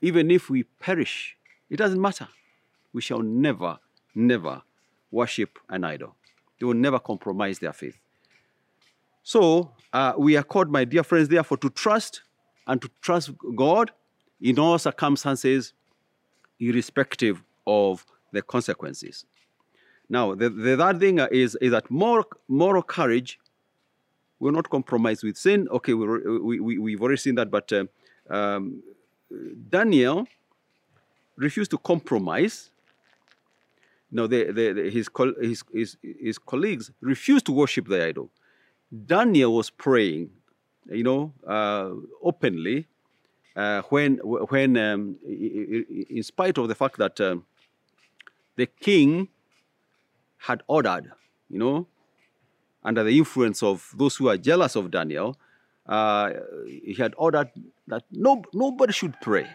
even 0.00 0.30
if 0.30 0.50
we 0.50 0.64
perish, 0.64 1.36
it 1.70 1.76
doesn't 1.76 2.00
matter. 2.00 2.28
We 2.92 3.00
shall 3.00 3.20
never, 3.20 3.78
never 4.14 4.62
worship 5.10 5.58
an 5.70 5.84
idol. 5.84 6.16
They 6.60 6.66
will 6.66 6.74
never 6.74 6.98
compromise 6.98 7.58
their 7.58 7.72
faith. 7.72 7.96
So 9.22 9.72
uh, 9.92 10.14
we 10.18 10.36
are 10.36 10.42
called, 10.42 10.70
my 10.70 10.84
dear 10.84 11.04
friends, 11.04 11.28
therefore, 11.28 11.58
to 11.58 11.70
trust 11.70 12.22
and 12.66 12.80
to 12.82 12.90
trust 13.00 13.30
God 13.54 13.90
in 14.40 14.58
all 14.58 14.78
circumstances, 14.78 15.72
irrespective 16.58 17.42
of 17.66 18.04
the 18.32 18.42
consequences. 18.42 19.24
Now, 20.08 20.34
the, 20.34 20.50
the 20.50 20.76
third 20.76 21.00
thing 21.00 21.18
is, 21.30 21.56
is 21.60 21.70
that 21.70 21.90
moral, 21.90 22.24
moral 22.48 22.82
courage 22.82 23.38
will 24.40 24.52
not 24.52 24.68
compromise 24.68 25.22
with 25.22 25.36
sin. 25.36 25.68
Okay, 25.70 25.94
we, 25.94 26.58
we, 26.60 26.78
we, 26.78 26.92
have 26.92 27.00
already 27.00 27.18
seen 27.18 27.36
that, 27.36 27.50
but 27.50 27.72
uh, 27.72 27.84
um, 28.28 28.82
Daniel 29.68 30.26
refused 31.36 31.70
to 31.70 31.78
compromise. 31.78 32.70
No, 34.10 34.26
the, 34.26 34.46
the, 34.46 34.72
the, 34.72 34.90
his, 34.90 35.08
his, 35.40 35.64
his, 35.72 35.96
his 36.02 36.38
colleagues 36.38 36.90
refused 37.00 37.46
to 37.46 37.52
worship 37.52 37.86
the 37.86 38.04
idol. 38.04 38.30
Daniel 38.92 39.54
was 39.54 39.70
praying, 39.70 40.30
you 40.90 41.02
know, 41.02 41.32
uh, 41.46 41.90
openly, 42.22 42.86
uh, 43.56 43.82
when, 43.88 44.16
when 44.16 44.76
um, 44.76 45.16
in 45.24 46.22
spite 46.22 46.58
of 46.58 46.68
the 46.68 46.74
fact 46.74 46.98
that 46.98 47.20
um, 47.20 47.44
the 48.56 48.66
king 48.66 49.28
had 50.38 50.62
ordered, 50.66 51.10
you 51.48 51.58
know, 51.58 51.86
under 52.84 53.04
the 53.04 53.16
influence 53.16 53.62
of 53.62 53.92
those 53.96 54.16
who 54.16 54.28
are 54.28 54.36
jealous 54.36 54.76
of 54.76 54.90
Daniel, 54.90 55.38
uh, 55.86 56.30
he 56.66 56.94
had 56.94 57.14
ordered 57.16 57.50
that 57.86 58.04
no, 58.10 58.42
nobody 58.52 58.92
should 58.92 59.14
pray. 59.20 59.46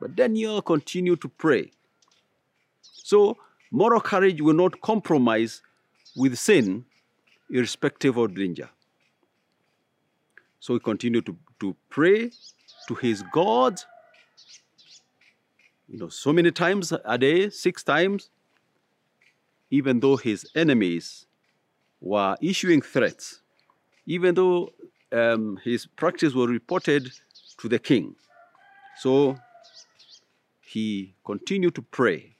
But 0.00 0.16
Daniel 0.16 0.62
continued 0.62 1.20
to 1.22 1.28
pray. 1.28 1.70
So, 2.82 3.36
moral 3.70 4.00
courage 4.00 4.40
will 4.40 4.54
not 4.54 4.80
compromise 4.80 5.62
with 6.16 6.38
sin, 6.38 6.84
irrespective 7.50 8.16
of 8.16 8.34
danger. 8.34 8.68
So, 10.58 10.74
he 10.74 10.80
continued 10.80 11.26
to, 11.26 11.36
to 11.60 11.76
pray 11.88 12.30
to 12.88 12.94
his 12.94 13.22
God 13.32 13.80
you 15.90 15.98
know, 15.98 16.08
so 16.08 16.32
many 16.32 16.52
times 16.52 16.92
a 17.04 17.18
day, 17.18 17.50
six 17.50 17.82
times, 17.82 18.30
even 19.70 19.98
though 19.98 20.16
his 20.16 20.46
enemies 20.54 21.26
were 22.00 22.36
issuing 22.40 22.80
threats, 22.80 23.40
even 24.06 24.36
though 24.36 24.72
um, 25.10 25.58
his 25.64 25.86
practice 25.86 26.32
was 26.32 26.48
reported 26.48 27.10
to 27.58 27.68
the 27.68 27.78
king. 27.78 28.14
So 28.98 29.36
he 30.60 31.14
continued 31.24 31.74
to 31.74 31.82
pray 31.82 32.36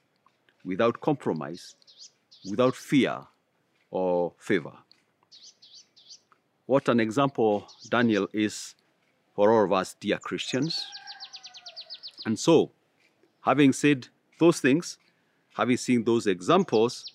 without 0.63 1.01
compromise, 1.01 1.75
without 2.49 2.75
fear 2.75 3.19
or 3.89 4.33
favor. 4.37 4.77
What 6.65 6.87
an 6.89 6.99
example 6.99 7.67
Daniel 7.89 8.27
is 8.33 8.75
for 9.35 9.51
all 9.51 9.65
of 9.65 9.73
us, 9.73 9.95
dear 9.99 10.17
Christians. 10.17 10.85
And 12.25 12.37
so, 12.37 12.71
having 13.41 13.73
said 13.73 14.07
those 14.39 14.59
things, 14.59 14.97
having 15.55 15.77
seen 15.77 16.03
those 16.03 16.27
examples, 16.27 17.05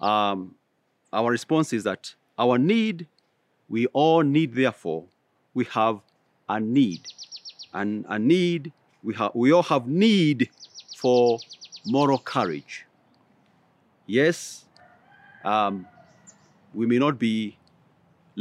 um, 0.00 0.56
our 1.12 1.30
response 1.30 1.72
is 1.72 1.84
that 1.84 2.14
our 2.38 2.58
need, 2.58 3.06
we 3.68 3.86
all 3.86 4.22
need, 4.22 4.54
therefore, 4.54 5.04
we 5.54 5.64
have 5.66 6.00
a 6.48 6.58
need. 6.58 7.06
And 7.72 8.04
a 8.08 8.18
need, 8.18 8.72
we, 9.02 9.14
have, 9.14 9.32
we 9.34 9.52
all 9.52 9.62
have 9.62 9.86
need 9.86 10.50
for 10.96 11.38
moral 11.86 12.18
courage. 12.18 12.86
Yes, 14.06 14.64
um, 15.44 15.86
we 16.74 16.86
may 16.86 16.98
not 16.98 17.18
be 17.18 17.56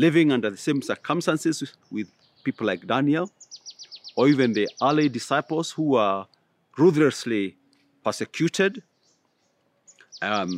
living 0.06 0.32
under 0.32 0.50
the 0.50 0.62
same 0.68 0.82
circumstances 0.82 1.58
with 1.92 2.08
people 2.46 2.66
like 2.66 2.88
Daniel 2.88 3.30
or 4.16 4.28
even 4.30 4.54
the 4.54 4.68
early 4.82 5.10
disciples 5.10 5.72
who 5.72 5.84
were 5.96 6.26
ruthlessly 6.78 7.58
persecuted, 8.04 8.82
um, 10.22 10.50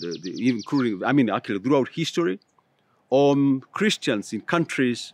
the, 0.00 0.18
the, 0.22 0.48
including, 0.48 1.04
I 1.04 1.12
mean, 1.12 1.28
actually 1.30 1.58
throughout 1.58 1.88
history, 1.88 2.38
or 3.10 3.32
um, 3.32 3.62
Christians 3.72 4.32
in 4.32 4.40
countries 4.42 5.12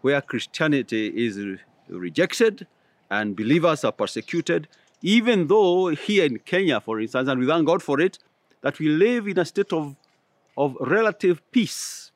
where 0.00 0.20
Christianity 0.20 1.06
is 1.26 1.38
rejected 1.88 2.66
and 3.10 3.36
believers 3.36 3.84
are 3.84 3.92
persecuted, 3.92 4.66
even 5.00 5.46
though 5.46 5.88
here 5.88 6.24
in 6.24 6.38
Kenya, 6.40 6.80
for 6.80 7.00
instance, 7.00 7.28
and 7.28 7.40
we 7.40 7.46
thank 7.46 7.66
God 7.66 7.82
for 7.82 8.00
it, 8.00 8.18
that 8.62 8.78
we 8.80 8.88
live 8.88 9.28
in 9.28 9.38
a 9.38 9.44
state 9.44 9.72
of, 9.72 9.94
of 10.56 10.76
relative 10.80 11.40
peace 11.52 12.10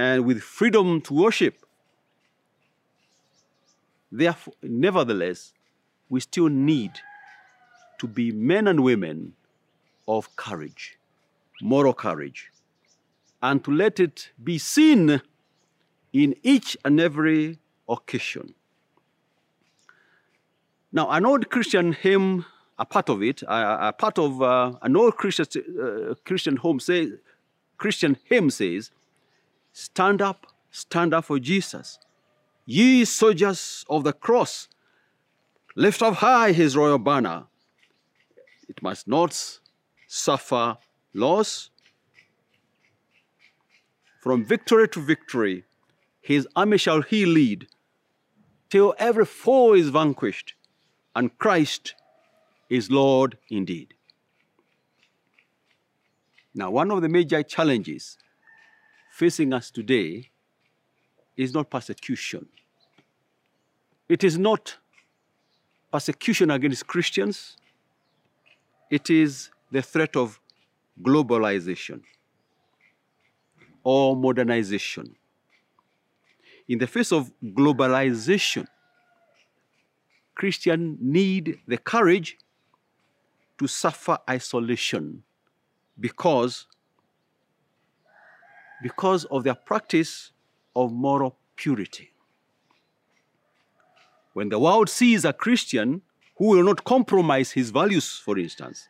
and 0.00 0.24
with 0.24 0.40
freedom 0.42 1.00
to 1.02 1.12
worship. 1.12 1.56
Therefore, 4.10 4.54
nevertheless, 4.62 5.52
we 6.08 6.20
still 6.20 6.48
need 6.48 6.92
to 7.98 8.06
be 8.08 8.32
men 8.32 8.66
and 8.66 8.80
women 8.82 9.34
of 10.08 10.34
courage, 10.36 10.98
moral 11.60 11.92
courage, 11.92 12.50
and 13.42 13.62
to 13.64 13.70
let 13.70 14.00
it 14.00 14.30
be 14.42 14.56
seen 14.58 15.20
in 16.12 16.34
each 16.42 16.76
and 16.84 16.98
every 16.98 17.58
occasion. 17.86 18.54
Now, 20.92 21.10
an 21.10 21.26
old 21.26 21.50
Christian 21.50 21.92
hymn, 21.92 22.46
a 22.78 22.86
part 22.86 23.08
of 23.10 23.22
it, 23.22 23.42
a, 23.42 23.88
a 23.88 23.92
part 23.92 24.18
of 24.18 24.42
uh, 24.42 24.72
an 24.82 24.96
old 24.96 25.16
Christian, 25.16 25.46
uh, 25.84 26.14
Christian 26.24 26.56
home 26.56 26.80
say, 26.80 27.12
Christian 27.76 28.16
hymn 28.24 28.50
says, 28.50 28.90
"Stand 29.72 30.20
up, 30.20 30.46
stand 30.70 31.14
up 31.14 31.24
for 31.26 31.38
Jesus, 31.38 31.98
ye 32.66 33.04
soldiers 33.04 33.84
of 33.88 34.04
the 34.04 34.12
cross, 34.12 34.68
lift 35.76 36.02
up 36.02 36.14
high 36.14 36.52
his 36.52 36.76
royal 36.76 36.98
banner. 36.98 37.46
It 38.68 38.82
must 38.82 39.08
not 39.08 39.60
suffer 40.06 40.78
loss. 41.14 41.70
From 44.20 44.44
victory 44.44 44.88
to 44.88 45.00
victory, 45.00 45.64
his 46.20 46.46
army 46.54 46.76
shall 46.76 47.02
he 47.02 47.24
lead, 47.24 47.66
till 48.68 48.94
every 48.98 49.24
foe 49.24 49.74
is 49.74 49.88
vanquished 49.88 50.54
and 51.14 51.36
Christ 51.38 51.94
is 52.68 52.90
Lord 52.90 53.36
indeed. 53.48 53.94
Now, 56.54 56.70
one 56.70 56.90
of 56.90 57.02
the 57.02 57.08
major 57.08 57.42
challenges 57.42 58.18
facing 59.20 59.52
us 59.52 59.70
today 59.70 60.30
is 61.36 61.52
not 61.52 61.68
persecution. 61.68 62.48
It 64.08 64.24
is 64.24 64.38
not 64.38 64.78
persecution 65.92 66.50
against 66.50 66.86
Christians, 66.86 67.58
it 68.90 69.10
is 69.10 69.50
the 69.70 69.82
threat 69.82 70.16
of 70.16 70.40
globalization 71.02 72.00
or 73.84 74.16
modernization. 74.16 75.14
In 76.66 76.78
the 76.78 76.86
face 76.86 77.12
of 77.12 77.30
globalization, 77.44 78.66
Christians 80.34 80.96
need 80.98 81.58
the 81.66 81.76
courage 81.76 82.38
to 83.58 83.66
suffer 83.66 84.16
isolation 84.30 85.22
because, 85.98 86.66
because 88.82 89.24
of 89.26 89.44
their 89.44 89.54
practice 89.54 90.32
of 90.74 90.92
moral 90.92 91.36
purity. 91.56 92.10
When 94.32 94.48
the 94.48 94.58
world 94.58 94.88
sees 94.88 95.24
a 95.24 95.32
Christian 95.32 96.02
who 96.36 96.46
will 96.48 96.64
not 96.64 96.84
compromise 96.84 97.50
his 97.52 97.70
values, 97.70 98.18
for 98.18 98.38
instance, 98.38 98.88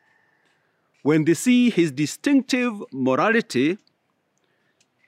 when 1.02 1.24
they 1.24 1.34
see 1.34 1.70
his 1.70 1.90
distinctive 1.90 2.74
morality, 2.92 3.78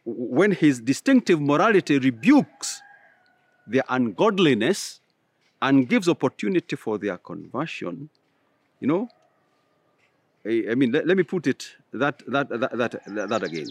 when 0.05 0.53
his 0.53 0.81
distinctive 0.81 1.41
morality 1.41 1.99
rebukes 1.99 2.81
their 3.67 3.85
ungodliness, 3.89 5.01
and 5.63 5.89
gives 5.89 6.09
opportunity 6.09 6.75
for 6.75 6.99
their 6.99 7.17
conversion, 7.17 8.11
you 8.81 8.89
know, 8.89 9.09
I, 10.45 10.75
mean, 10.75 10.91
let, 10.91 11.07
let, 11.07 11.17
me 11.17 11.23
put 11.23 11.47
it 11.47 11.77
that, 11.93 12.21
that, 12.27 12.49
that, 12.49 12.91
that, 13.07 13.29
that 13.29 13.43
again. 13.45 13.69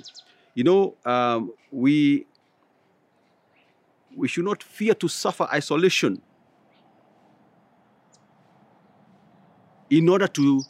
You 0.53 0.63
know, 0.63 0.95
um, 1.05 1.53
we, 1.71 2.25
we 4.15 4.27
should 4.27 4.45
not 4.45 4.61
fear 4.61 4.93
to 4.95 5.07
suffer 5.07 5.47
isolation 5.51 6.21
in 9.89 10.09
order 10.09 10.27
to 10.27 10.61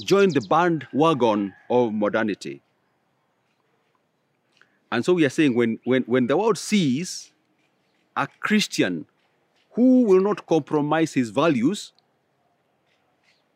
join 0.00 0.30
the 0.30 0.40
bandwagon 0.40 1.54
of 1.70 1.92
modernity. 1.92 2.62
And 4.92 5.04
so 5.04 5.14
we 5.14 5.24
are 5.24 5.30
saying 5.30 5.54
when, 5.54 5.78
when, 5.84 6.02
when 6.02 6.26
the 6.26 6.36
world 6.36 6.58
sees 6.58 7.32
a 8.16 8.26
Christian 8.40 9.06
who 9.72 10.04
will 10.04 10.20
not 10.20 10.46
compromise 10.46 11.12
his 11.12 11.30
values. 11.30 11.92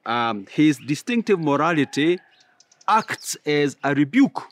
Um, 0.04 0.46
his 0.50 0.78
distinctive 0.78 1.38
morality 1.38 2.18
acts 2.88 3.36
as 3.44 3.76
a 3.84 3.94
rebuke 3.94 4.42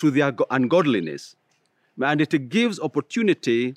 to 0.00 0.10
their 0.10 0.34
ungodliness. 0.50 1.36
And 2.02 2.20
it 2.20 2.48
gives 2.48 2.80
opportunity 2.80 3.76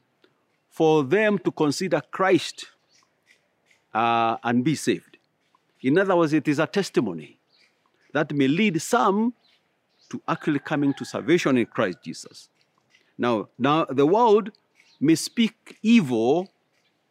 for 0.70 1.04
them 1.04 1.38
to 1.40 1.52
consider 1.52 2.02
Christ 2.12 2.66
uh, 3.94 4.38
and 4.44 4.64
be 4.64 4.76
saved. 4.76 5.18
In 5.82 5.98
other 5.98 6.16
words, 6.16 6.34
it 6.34 6.48
is 6.48 6.60
a 6.60 6.68
testimony 6.68 7.38
that 8.14 8.32
may 8.34 8.48
lead 8.48 8.82
some 8.82 9.34
to 10.10 10.22
actually 10.28 10.60
coming 10.60 10.94
to 10.94 11.06
salvation 11.06 11.58
in 11.58 11.66
Christ 11.66 11.98
Jesus. 12.04 12.50
Now, 13.18 13.50
now 13.58 13.86
the 13.86 14.06
world 14.06 14.52
may 15.00 15.16
speak 15.16 15.78
evil 15.82 16.50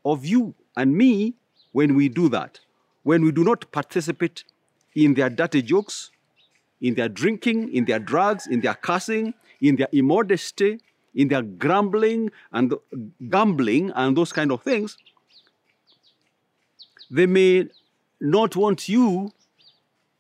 of 0.04 0.24
you 0.24 0.54
and 0.76 0.96
me 0.96 1.34
when 1.72 1.94
we 1.94 2.08
do 2.08 2.28
that, 2.28 2.60
when 3.02 3.22
we 3.22 3.32
do 3.32 3.44
not 3.44 3.70
participate 3.72 4.44
in 4.94 5.14
their 5.14 5.28
dirty 5.28 5.62
jokes, 5.62 6.11
in 6.82 6.94
their 6.94 7.08
drinking, 7.08 7.72
in 7.72 7.84
their 7.86 8.00
drugs, 8.00 8.46
in 8.46 8.60
their 8.60 8.74
cursing, 8.74 9.32
in 9.60 9.76
their 9.76 9.88
immodesty, 9.92 10.80
in 11.14 11.28
their 11.28 11.42
grumbling 11.42 12.30
and 12.52 12.74
gambling 13.30 13.92
and 13.94 14.16
those 14.16 14.32
kind 14.32 14.50
of 14.50 14.62
things, 14.62 14.98
they 17.10 17.26
may 17.26 17.68
not 18.20 18.56
want 18.56 18.88
you 18.88 19.32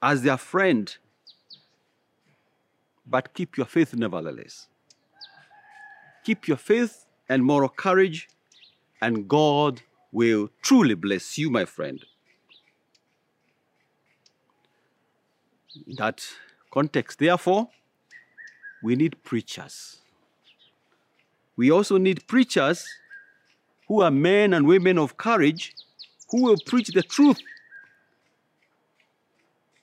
as 0.00 0.22
their 0.22 0.36
friend, 0.36 0.96
but 3.06 3.34
keep 3.34 3.56
your 3.56 3.66
faith 3.66 3.94
nevertheless. 3.94 4.68
Keep 6.24 6.46
your 6.46 6.56
faith 6.56 7.06
and 7.28 7.44
moral 7.44 7.68
courage, 7.68 8.28
and 9.00 9.26
God 9.26 9.82
will 10.12 10.50
truly 10.62 10.94
bless 10.94 11.38
you, 11.38 11.50
my 11.50 11.64
friend. 11.64 12.04
That 15.96 16.22
context, 16.72 17.18
therefore, 17.18 17.68
we 18.82 18.96
need 18.96 19.22
preachers. 19.22 19.98
We 21.56 21.70
also 21.70 21.98
need 21.98 22.26
preachers 22.26 22.84
who 23.86 24.02
are 24.02 24.10
men 24.10 24.54
and 24.54 24.66
women 24.66 24.98
of 24.98 25.16
courage 25.16 25.74
who 26.30 26.42
will 26.42 26.56
preach 26.66 26.88
the 26.88 27.02
truth 27.02 27.38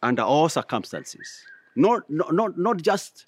under 0.02 0.24
all 0.24 0.50
circumstances. 0.50 1.44
Not, 1.76 2.10
not, 2.10 2.58
not, 2.58 2.82
just 2.82 3.28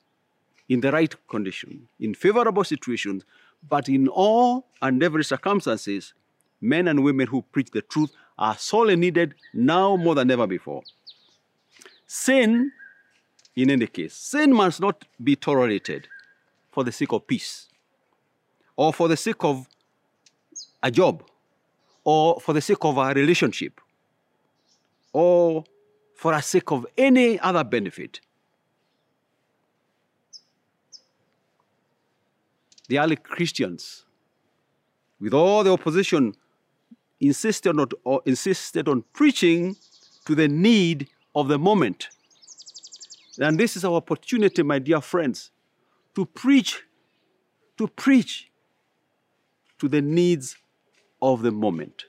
in 0.67 0.82
the 0.82 0.91
right 0.91 1.13
condition, 1.28 1.88
in 2.00 2.13
favorable 2.15 2.63
situations, 2.63 3.24
but 3.69 3.88
in 3.88 4.08
all 4.08 4.65
and 4.82 5.02
every 5.04 5.24
circumstances, 5.24 6.13
men 6.60 6.88
and 6.88 7.04
women 7.04 7.28
who 7.28 7.43
preach 7.52 7.69
the 7.71 7.82
truth 7.84 8.12
are 8.38 8.58
sorely 8.58 8.95
needed 8.95 9.36
now 9.54 9.95
more 9.95 10.15
than 10.15 10.32
ever 10.32 10.47
before. 10.47 10.82
Sin, 12.08 12.71
in 13.55 13.69
any 13.69 13.87
case, 13.87 14.13
sin 14.13 14.53
must 14.53 14.79
not 14.79 15.05
be 15.21 15.35
tolerated 15.35 16.07
for 16.71 16.83
the 16.83 16.91
sake 16.91 17.11
of 17.11 17.27
peace, 17.27 17.67
or 18.75 18.93
for 18.93 19.07
the 19.07 19.17
sake 19.17 19.43
of 19.43 19.67
a 20.81 20.89
job, 20.89 21.23
or 22.03 22.39
for 22.39 22.53
the 22.53 22.61
sake 22.61 22.83
of 22.83 22.97
a 22.97 23.13
relationship, 23.13 23.81
or 25.13 25.63
for 26.15 26.31
the 26.31 26.41
sake 26.41 26.71
of 26.71 26.85
any 26.97 27.39
other 27.39 27.63
benefit. 27.63 28.21
The 32.87 32.99
early 32.99 33.15
Christians, 33.15 34.05
with 35.19 35.33
all 35.33 35.63
the 35.63 35.71
opposition, 35.71 36.35
insisted 37.19 37.77
on, 37.77 38.19
insisted 38.25 38.87
on 38.87 39.03
preaching 39.13 39.75
to 40.25 40.35
the 40.35 40.47
need 40.47 41.07
of 41.35 41.47
the 41.47 41.59
moment. 41.59 42.09
And 43.39 43.59
this 43.59 43.77
is 43.77 43.85
our 43.85 43.93
opportunity, 43.93 44.63
my 44.63 44.79
dear 44.79 45.01
friends, 45.01 45.51
to 46.15 46.25
preach, 46.25 46.83
to 47.77 47.87
preach 47.87 48.51
to 49.79 49.87
the 49.87 50.01
needs 50.01 50.57
of 51.21 51.41
the 51.41 51.51
moment. 51.51 52.05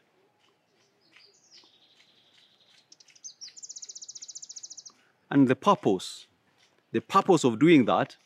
And 5.30 5.48
the 5.48 5.56
purpose, 5.56 6.26
the 6.90 7.00
purpose 7.00 7.44
of 7.44 7.58
doing 7.58 7.86
that, 7.86 8.16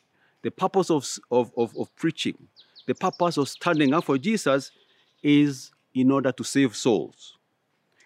the 0.41 0.51
purpose 0.51 0.89
of, 0.89 1.07
of, 1.31 1.51
of, 1.55 1.77
of 1.77 1.95
preaching, 1.95 2.37
the 2.85 2.95
purpose 2.95 3.37
of 3.37 3.47
standing 3.47 3.93
up 3.93 4.05
for 4.05 4.17
Jesus 4.17 4.71
is 5.23 5.71
in 5.93 6.11
order 6.11 6.31
to 6.31 6.43
save 6.43 6.75
souls. 6.75 7.37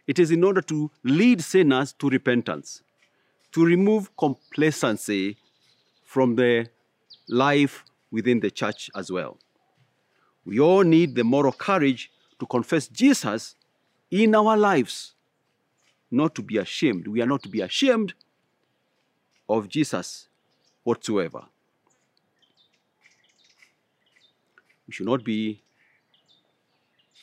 It 0.08 0.20
is 0.20 0.32
in 0.32 0.44
order 0.44 0.62
to 0.62 0.92
lead 1.04 1.42
sinners 1.42 1.94
to 1.94 2.10
repentance, 2.10 2.82
to 3.52 3.66
remove 3.66 4.16
complacency 4.18 5.38
from 6.06 6.36
the 6.36 6.68
life 7.28 7.84
within 8.12 8.40
the 8.40 8.52
church 8.52 8.90
as 8.96 9.12
well. 9.12 9.38
We 10.46 10.60
all 10.60 10.84
need 10.84 11.16
the 11.16 11.24
moral 11.24 11.52
courage 11.52 12.12
to 12.40 12.46
confess 12.46 12.88
Jesus 12.88 13.56
in 14.10 14.36
our 14.36 14.58
lives, 14.58 15.14
not 16.10 16.36
to 16.36 16.42
be 16.42 16.58
ashamed. 16.58 17.08
We 17.08 17.22
are 17.22 17.26
not 17.26 17.44
to 17.44 17.50
be 17.50 17.62
ashamed 17.62 18.14
of 19.48 19.70
Jesus 19.70 20.28
whatsoever. 20.84 21.44
We 24.88 24.94
should 24.94 25.06
not 25.06 25.24
be, 25.24 25.62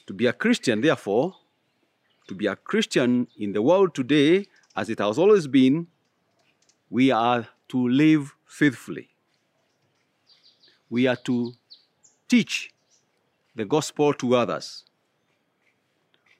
to 0.06 0.14
be 0.14 0.26
a 0.26 0.32
Christian, 0.32 0.80
therefore, 0.80 1.34
to 2.28 2.34
be 2.34 2.46
a 2.46 2.56
Christian 2.56 3.26
in 3.36 3.52
the 3.52 3.60
world 3.60 3.94
today, 3.94 4.46
as 4.76 4.88
it 4.88 5.00
has 5.00 5.18
always 5.18 5.46
been, 5.46 5.88
we 6.90 7.10
are 7.10 7.48
to 7.68 7.88
live 7.88 8.34
faithfully. 8.46 9.08
We 10.90 11.06
are 11.06 11.16
to 11.16 11.52
teach 12.28 12.72
the 13.54 13.64
gospel 13.64 14.14
to 14.14 14.36
others. 14.36 14.84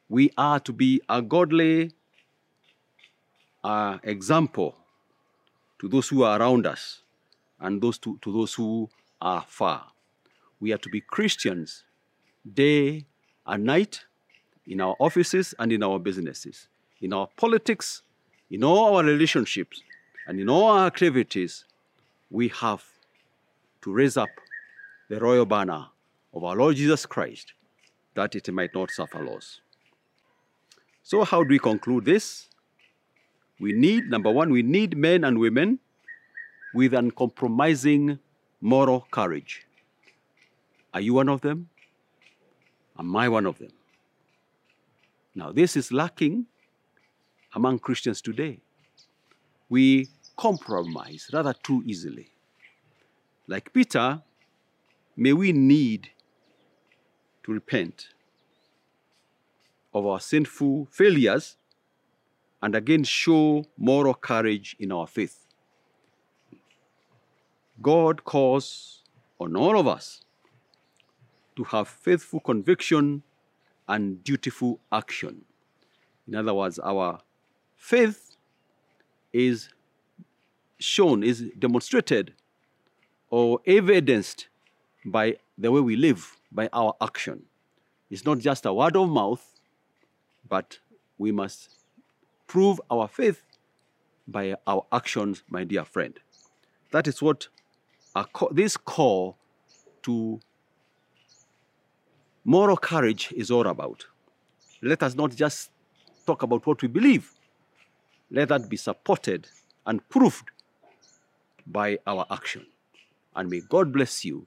We 0.09 0.31
are 0.39 0.61
to 0.61 0.73
be 0.73 1.03
a 1.09 1.21
godly 1.21 1.93
uh, 3.63 3.99
example 4.03 4.77
to 5.81 5.89
those 5.89 6.09
who 6.09 6.23
are 6.23 6.41
around 6.41 6.67
us 6.67 7.03
and 7.61 7.83
those 7.83 7.99
to, 7.99 8.19
to 8.23 8.33
those 8.33 8.55
who 8.55 8.89
are 9.21 9.45
far. 9.47 9.89
We 10.61 10.73
are 10.73 10.79
to 10.79 10.89
be 10.89 11.01
Christians 11.01 11.85
day 12.55 13.05
and 13.47 13.65
night 13.65 14.05
in 14.67 14.81
our 14.81 14.97
offices 14.99 15.55
and 15.59 15.73
in 15.73 15.83
our 15.83 15.99
businesses, 15.99 16.69
in 17.01 17.13
our 17.13 17.29
politics, 17.37 18.03
in 18.51 18.65
all 18.65 18.97
our 18.97 19.05
relationships, 19.05 19.83
and 20.29 20.39
in 20.39 20.49
all 20.49 20.67
our 20.69 20.87
activities. 20.87 21.65
We 22.31 22.49
have 22.49 22.85
to 23.81 23.93
raise 23.93 24.19
up 24.19 24.29
the 25.09 25.19
royal 25.19 25.47
banner 25.47 25.87
of 26.35 26.45
our 26.45 26.55
Lord 26.55 26.77
Jesus 26.77 27.07
Christ 27.07 27.55
that 28.15 28.35
it 28.37 28.53
might 28.53 28.75
not 28.75 28.91
suffer 28.91 29.25
loss. 29.25 29.61
So, 31.03 31.25
how 31.25 31.43
do 31.43 31.49
we 31.49 31.59
conclude 31.59 32.05
this? 32.05 32.49
We 33.59 33.73
need, 33.73 34.11
number 34.11 34.31
one, 34.31 34.51
we 34.51 34.63
need 34.63 34.97
men 34.97 35.25
and 35.25 35.39
women 35.39 35.79
with 36.75 36.93
uncompromising 36.93 38.19
moral 38.61 39.07
courage. 39.11 39.67
Are 40.93 41.01
you 41.01 41.15
one 41.15 41.31
of 41.31 41.41
them? 41.41 41.71
Am 42.99 43.17
I 43.17 43.29
one 43.31 43.47
of 43.47 43.59
them? 43.59 43.73
Now, 45.35 45.51
this 45.53 45.77
is 45.77 45.91
lacking 45.91 46.47
among 47.55 47.79
Christians 47.79 48.21
today. 48.21 48.61
We 49.71 50.09
compromise 50.39 51.29
rather 51.33 51.53
too 51.53 51.83
easily. 51.85 52.31
Like 53.47 53.73
Peter, 53.73 54.23
may 55.17 55.33
we 55.33 55.53
need 55.53 56.11
to 57.43 57.53
repent 57.53 58.09
of 59.93 60.07
our 60.07 60.21
sinful 60.21 60.89
failures 60.91 61.57
and 62.63 62.75
again 62.75 63.05
show 63.05 63.65
moral 63.77 64.15
courage 64.15 64.77
in 64.79 64.93
our 64.93 65.07
faith. 65.07 65.45
God 67.83 68.25
calls 68.25 69.03
on 69.41 69.57
all 69.57 69.79
of 69.79 69.87
us 69.87 70.23
to 71.57 71.65
have 71.65 71.89
faithful 71.89 72.41
conviction 72.41 73.23
and 73.89 74.23
dutiful 74.23 74.81
action. 74.93 75.45
In 76.27 76.35
other 76.35 76.55
words, 76.55 76.79
our 76.79 77.21
faith 77.77 78.37
is 79.33 79.71
shown, 80.79 81.23
is 81.23 81.45
demonstrated, 81.59 82.33
or 83.31 83.61
evidenced 83.67 84.49
by 85.05 85.37
the 85.57 85.71
way 85.71 85.81
we 85.81 85.97
live, 85.97 86.37
by 86.53 86.69
our 86.73 86.95
action. 87.01 87.43
It's 88.11 88.25
not 88.25 88.39
just 88.39 88.65
a 88.65 88.73
word 88.73 88.97
of 88.97 89.09
mouth, 89.09 89.45
but 90.49 90.79
we 91.19 91.33
must 91.33 91.71
prove 92.47 92.81
our 92.91 93.09
faith 93.09 93.43
by 94.27 94.55
our 94.67 94.85
actions, 94.93 95.43
my 95.49 95.65
dear 95.65 95.85
friend. 95.85 96.19
That 96.91 97.07
is 97.07 97.21
what 97.21 97.49
this 98.53 98.77
call 98.77 99.37
to 100.03 100.41
moral 102.45 102.77
courage 102.77 103.33
is 103.37 103.51
all 103.51 103.67
about. 103.67 104.07
Let 104.81 105.03
us 105.03 105.15
not 105.15 105.35
just 105.35 105.71
talk 106.25 106.43
about 106.43 106.67
what 106.67 106.81
we 106.81 106.89
believe. 106.89 107.35
Let 108.31 108.49
that 108.49 108.69
be 108.69 108.77
supported 108.77 109.49
and 109.87 110.07
proved 110.09 110.51
by 111.71 111.99
our 112.07 112.27
action. 112.31 112.67
And 113.35 113.51
may 113.51 113.61
God 113.69 113.93
bless 113.93 114.25
you 114.25 114.47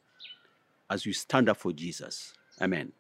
as 0.90 1.06
you 1.06 1.14
stand 1.14 1.50
up 1.50 1.58
for 1.58 1.72
Jesus. 1.72 2.34
Amen. 2.62 2.92